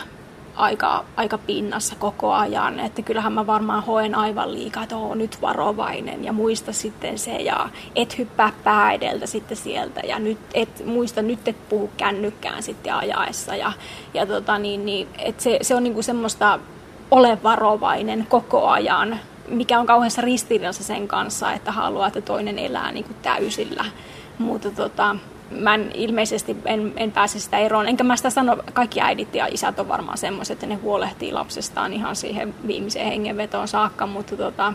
aika, 0.59 1.05
aika 1.16 1.38
pinnassa 1.38 1.97
koko 1.99 2.33
ajan. 2.33 2.81
Että 2.81 3.03
kyllähän 3.03 3.33
mä 3.33 3.47
varmaan 3.47 3.85
hoen 3.85 4.14
aivan 4.14 4.55
liikaa, 4.55 4.83
että 4.83 4.97
oo 4.97 5.14
nyt 5.14 5.42
varovainen 5.42 6.25
ja 6.25 6.33
muista 6.33 6.73
sitten 6.73 7.18
se 7.18 7.37
ja 7.37 7.68
et 7.97 8.18
hyppää 8.18 8.53
pää 8.64 8.92
edeltä 8.92 9.27
sitten 9.27 9.57
sieltä 9.57 10.01
ja 10.01 10.18
nyt 10.18 10.38
et, 10.55 10.87
muista 10.87 11.23
nyt 11.23 11.49
et 11.49 11.68
puhu 11.68 11.90
kännykkään 11.97 12.62
sitten 12.62 12.94
ajaessa. 12.94 13.57
Ja, 13.57 13.73
ja 14.14 14.27
tota 14.27 14.59
niin, 14.59 14.87
niin, 14.87 15.09
et 15.18 15.40
se, 15.40 15.59
se 15.62 15.75
on 15.75 15.83
niinku 15.83 16.03
semmoista 16.03 16.59
ole 17.11 17.38
varovainen 17.42 18.27
koko 18.29 18.68
ajan, 18.68 19.21
mikä 19.49 19.81
on 19.81 19.87
kauheassa 19.87 20.23
ristiriidassa 20.23 20.85
sen 20.85 21.09
kanssa, 21.09 21.53
että 21.53 21.73
haluaa, 21.73 22.07
että 22.07 22.21
toinen 22.21 22.59
elää 22.59 22.92
niinku 22.92 23.12
täysillä. 23.23 23.85
Mutta 24.38 24.71
tota, 24.71 25.16
mä 25.51 25.75
en, 25.75 25.91
ilmeisesti 25.95 26.57
en, 26.65 26.93
en 26.97 27.13
pääse 27.13 27.41
sitä 27.41 27.59
eroon. 27.59 27.89
Enkä 27.89 28.05
mä 28.05 28.17
sitä 28.17 28.31
sano, 28.31 28.57
kaikki 28.73 29.01
äidit 29.01 29.35
ja 29.35 29.47
isät 29.47 29.79
on 29.79 29.89
varmaan 29.89 30.19
semmoiset, 30.19 30.55
että 30.55 30.67
ne 30.67 30.75
huolehtii 30.75 31.33
lapsestaan 31.33 31.93
ihan 31.93 32.17
siihen 32.17 32.55
viimeiseen 32.67 33.07
hengenvetoon 33.07 33.69
saakka, 33.69 34.07
mutta, 34.07 34.37
tota, 34.37 34.73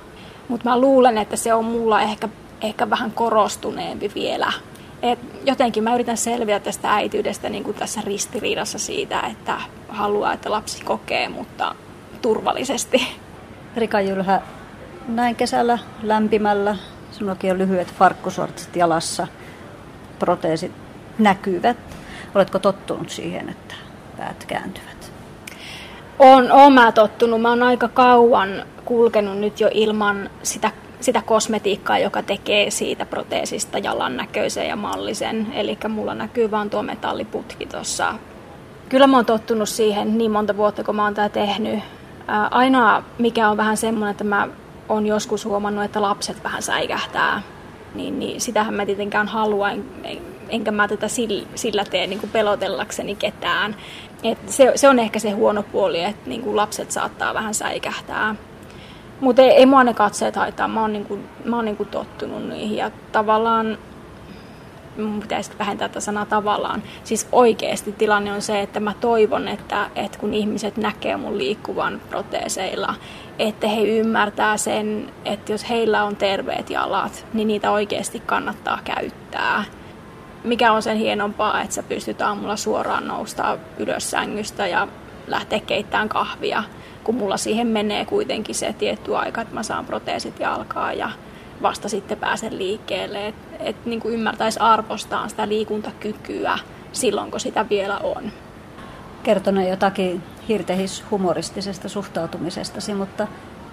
mutta 0.47 0.69
mä 0.69 0.79
luulen, 0.79 1.17
että 1.17 1.35
se 1.35 1.53
on 1.53 1.65
mulla 1.65 2.01
ehkä, 2.01 2.29
ehkä 2.61 2.89
vähän 2.89 3.11
korostuneempi 3.11 4.11
vielä. 4.15 4.51
Et 5.01 5.19
jotenkin 5.45 5.83
mä 5.83 5.95
yritän 5.95 6.17
selviä 6.17 6.59
tästä 6.59 6.93
äityydestä 6.93 7.49
niin 7.49 7.63
kuin 7.63 7.77
tässä 7.77 8.01
ristiriidassa 8.05 8.79
siitä, 8.79 9.19
että 9.19 9.61
haluaa, 9.89 10.33
että 10.33 10.51
lapsi 10.51 10.83
kokee, 10.83 11.29
mutta 11.29 11.75
turvallisesti. 12.21 13.07
Rika 13.75 14.01
Jylhä, 14.01 14.41
näin 15.07 15.35
kesällä 15.35 15.79
lämpimällä, 16.03 16.75
sinullakin 17.11 17.51
on 17.51 17.57
lyhyet 17.57 17.93
farkkusortsit 17.93 18.75
jalassa– 18.75 19.27
proteesit 20.23 20.71
näkyvät. 21.19 21.77
Oletko 22.35 22.59
tottunut 22.59 23.09
siihen, 23.09 23.49
että 23.49 23.75
päät 24.17 24.45
kääntyvät? 24.47 25.11
On, 26.19 26.51
on 26.51 26.73
mä 26.73 26.91
tottunut. 26.91 27.41
Mä 27.41 27.49
oon 27.49 27.63
aika 27.63 27.87
kauan 27.87 28.65
kulkenut 28.85 29.37
nyt 29.37 29.59
jo 29.59 29.69
ilman 29.73 30.29
sitä, 30.43 30.71
sitä 30.99 31.21
kosmetiikkaa, 31.21 31.99
joka 31.99 32.21
tekee 32.21 32.69
siitä 32.69 33.05
proteesista 33.05 33.77
jalan 33.77 34.17
näköisen 34.17 34.67
ja 34.67 34.75
mallisen. 34.75 35.47
Eli 35.53 35.77
mulla 35.89 36.13
näkyy 36.13 36.51
vaan 36.51 36.69
tuo 36.69 36.83
metalliputki 36.83 37.65
tuossa. 37.65 38.13
Kyllä 38.89 39.07
mä 39.07 39.17
oon 39.17 39.25
tottunut 39.25 39.69
siihen 39.69 40.17
niin 40.17 40.31
monta 40.31 40.57
vuotta, 40.57 40.83
kun 40.83 40.95
mä 40.95 41.03
oon 41.03 41.13
tää 41.13 41.29
tehnyt. 41.29 41.79
Ainoa, 42.51 43.03
mikä 43.19 43.49
on 43.49 43.57
vähän 43.57 43.77
semmoinen, 43.77 44.11
että 44.11 44.23
mä 44.23 44.47
oon 44.89 45.05
joskus 45.05 45.45
huomannut, 45.45 45.83
että 45.83 46.01
lapset 46.01 46.43
vähän 46.43 46.61
säikähtää 46.61 47.41
niin, 47.95 48.19
niin 48.19 48.41
sitähän 48.41 48.73
mä 48.73 48.85
tietenkään 48.85 49.27
haluan, 49.27 49.83
enkä 50.49 50.71
mä 50.71 50.87
tätä 50.87 51.07
sillä 51.55 51.85
tee 51.85 52.07
niin 52.07 52.19
kuin 52.19 52.29
pelotellakseni 52.29 53.15
ketään. 53.15 53.75
Et 54.23 54.49
se, 54.49 54.71
se 54.75 54.89
on 54.89 54.99
ehkä 54.99 55.19
se 55.19 55.31
huono 55.31 55.63
puoli, 55.63 56.03
että 56.03 56.29
niin 56.29 56.41
kuin 56.41 56.55
lapset 56.55 56.91
saattaa 56.91 57.33
vähän 57.33 57.53
säikähtää. 57.53 58.35
Mutta 59.19 59.41
ei, 59.41 59.49
ei 59.49 59.65
mua 59.65 59.83
ne 59.83 59.93
katseet 59.93 60.35
haittaa, 60.35 60.67
mä 60.67 60.81
oon, 60.81 60.93
niin 60.93 61.05
kuin, 61.05 61.29
mä 61.45 61.55
oon 61.55 61.65
niin 61.65 61.77
kuin 61.77 61.89
tottunut 61.89 62.49
niihin 62.49 62.77
ja 62.77 62.91
tavallaan 63.11 63.77
mun 64.97 65.19
pitäisi 65.21 65.51
vähentää 65.59 65.89
tätä 65.89 65.99
sanaa 65.99 66.25
tavallaan. 66.25 66.83
Siis 67.03 67.27
oikeasti 67.31 67.91
tilanne 67.91 68.33
on 68.33 68.41
se, 68.41 68.61
että 68.61 68.79
mä 68.79 68.93
toivon, 69.01 69.47
että, 69.47 69.89
että 69.95 70.17
kun 70.17 70.33
ihmiset 70.33 70.77
näkee 70.77 71.17
mun 71.17 71.37
liikkuvan 71.37 72.01
proteeseilla, 72.09 72.95
että 73.39 73.67
he 73.67 73.81
ymmärtää 73.81 74.57
sen, 74.57 75.11
että 75.25 75.51
jos 75.51 75.69
heillä 75.69 76.03
on 76.03 76.15
terveet 76.15 76.69
jalat, 76.69 77.25
niin 77.33 77.47
niitä 77.47 77.71
oikeasti 77.71 78.19
kannattaa 78.19 78.79
käyttää. 78.83 79.63
Mikä 80.43 80.71
on 80.71 80.81
sen 80.81 80.97
hienompaa, 80.97 81.61
että 81.61 81.75
sä 81.75 81.83
pystyt 81.83 82.21
aamulla 82.21 82.55
suoraan 82.55 83.07
nousta 83.07 83.57
ylös 83.77 84.11
sängystä 84.11 84.67
ja 84.67 84.87
lähteä 85.27 85.59
keittämään 85.59 86.09
kahvia, 86.09 86.63
kun 87.03 87.15
mulla 87.15 87.37
siihen 87.37 87.67
menee 87.67 88.05
kuitenkin 88.05 88.55
se 88.55 88.73
tietty 88.73 89.15
aika, 89.15 89.41
että 89.41 89.53
mä 89.53 89.63
saan 89.63 89.85
proteesit 89.85 90.39
jalkaa 90.39 90.93
ja 90.93 91.09
vasta 91.63 91.89
sitten 91.89 92.17
pääsen 92.17 92.57
liikkeelle. 92.57 93.27
Että 93.27 93.57
et, 93.59 93.85
niin 93.85 94.01
ymmärtäisi 94.05 94.59
arvostaa 94.59 95.27
sitä 95.27 95.47
liikuntakykyä 95.47 96.59
silloin, 96.91 97.31
kun 97.31 97.39
sitä 97.39 97.69
vielä 97.69 97.97
on. 97.97 98.31
Kertonut 99.23 99.69
jotakin 99.69 100.23
hirtehis 100.47 101.03
humoristisesta 101.11 101.89
suhtautumisestasi, 101.89 102.93
mutta 102.93 103.27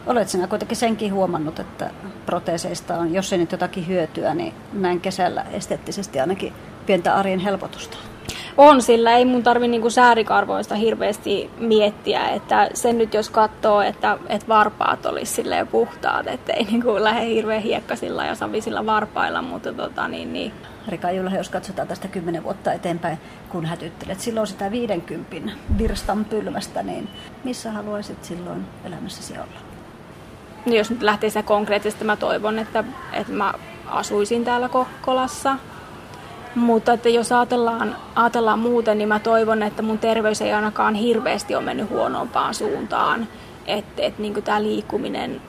olet 0.07 0.29
sinä 0.29 0.47
kuitenkin 0.47 0.77
senkin 0.77 1.15
huomannut, 1.15 1.59
että 1.59 1.91
proteeseista 2.27 2.99
on, 2.99 3.15
jos 3.15 3.33
ei 3.33 3.39
nyt 3.39 3.53
jotakin 3.53 3.87
hyötyä, 3.87 4.35
niin 4.35 4.55
näin 4.73 5.01
kesällä 5.01 5.43
esteettisesti 5.53 6.21
ainakin 6.21 6.53
pientä 6.87 7.15
arjen 7.15 7.41
helpotusta. 7.41 8.10
On, 8.57 8.83
sillä 8.83 9.13
ei 9.13 9.25
mun 9.25 9.43
tarvi 9.43 9.69
niinku 9.69 9.91
säärikarvoista 9.91 10.75
hirveästi 10.75 11.51
miettiä, 11.59 12.29
että 12.29 12.71
sen 12.75 12.99
nyt 12.99 13.15
jos 13.15 13.31
katsoo, 13.31 13.81
että, 13.81 14.19
että 14.29 14.49
varpaat 14.49 15.07
olisi 15.07 15.33
silleen 15.33 15.67
puhtaat, 15.67 16.27
ettei 16.27 16.65
niinku 16.65 17.05
lähde 17.05 17.27
hirveän 17.27 17.63
hiekkasilla 17.63 18.25
ja 18.25 18.35
savisilla 18.35 18.87
varpailla, 18.87 19.43
mutta 19.43 19.73
tota 19.73 20.09
niin, 20.09 20.33
niin 20.33 20.53
Rika 20.89 21.11
Jylhä, 21.11 21.37
jos 21.37 21.49
katsotaan 21.49 21.89
tästä 21.89 22.09
kymmenen 22.09 22.45
vuotta 22.45 22.73
eteenpäin, 22.73 23.19
kun 23.49 23.67
hätyttelet 23.67 24.21
silloin 24.21 24.47
sitä 24.47 24.71
50 24.71 25.37
virstan 25.79 26.25
pylvästä, 26.25 26.83
niin 26.83 27.09
missä 27.45 27.73
haluaisit 27.73 28.25
silloin 28.25 28.65
elämässäsi 28.85 29.33
olla? 29.33 29.61
No 30.67 30.75
jos 30.75 30.91
nyt 30.91 31.03
lähtee 31.03 31.31
sitä 31.31 31.43
konkreettisesti, 31.43 32.05
mä 32.05 32.17
toivon, 32.17 32.59
että, 32.59 32.85
että 33.13 33.33
mä 33.33 33.55
asuisin 33.87 34.45
täällä 34.45 34.69
Kokkolassa. 34.69 35.57
Mutta 36.55 36.93
että 36.93 37.09
jos 37.09 37.33
ajatellaan, 37.33 37.97
ajatellaan 38.15 38.59
muuten, 38.59 38.99
niin 38.99 39.09
mä 39.09 39.19
toivon, 39.19 39.63
että 39.63 39.83
mun 39.83 39.99
terveys 39.99 40.43
ei 40.43 40.53
ainakaan 40.53 40.95
hirveästi 40.95 41.55
ole 41.55 41.65
mennyt 41.65 41.91
huonompaan 41.91 42.55
suuntaan. 42.55 43.29
Että 43.67 44.03
et, 44.03 44.19
niin 44.19 44.43
tämä 44.43 44.63
liikkuminen 44.63 45.43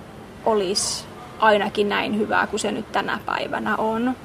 olisi 0.46 1.06
ainakin 1.40 1.90
näin 1.90 2.20
hyvää 2.20 2.48
kuin 2.48 2.60
se 2.60 2.72
nyt 2.72 2.92
tänä 2.92 3.20
päivänä 3.26 3.76
on 3.76 4.16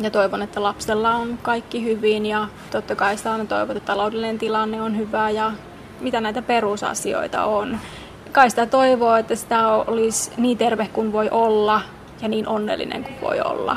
ja 0.00 0.10
toivon, 0.10 0.42
että 0.42 0.62
lapsella 0.62 1.14
on 1.14 1.38
kaikki 1.42 1.84
hyvin 1.84 2.26
ja 2.26 2.48
totta 2.70 2.96
kai 2.96 3.16
aina 3.30 3.44
toivon, 3.44 3.76
että 3.76 3.86
taloudellinen 3.86 4.38
tilanne 4.38 4.82
on 4.82 4.98
hyvä 4.98 5.30
ja 5.30 5.52
mitä 6.00 6.20
näitä 6.20 6.42
perusasioita 6.42 7.44
on. 7.44 7.78
kai 8.32 8.50
sitä 8.50 8.66
toivoo, 8.66 9.16
että 9.16 9.34
sitä 9.34 9.68
olisi 9.68 10.30
niin 10.36 10.58
terve 10.58 10.88
kuin 10.92 11.12
voi 11.12 11.28
olla 11.30 11.80
ja 12.22 12.28
niin 12.28 12.48
onnellinen 12.48 13.04
kuin 13.04 13.20
voi 13.20 13.40
olla. 13.40 13.76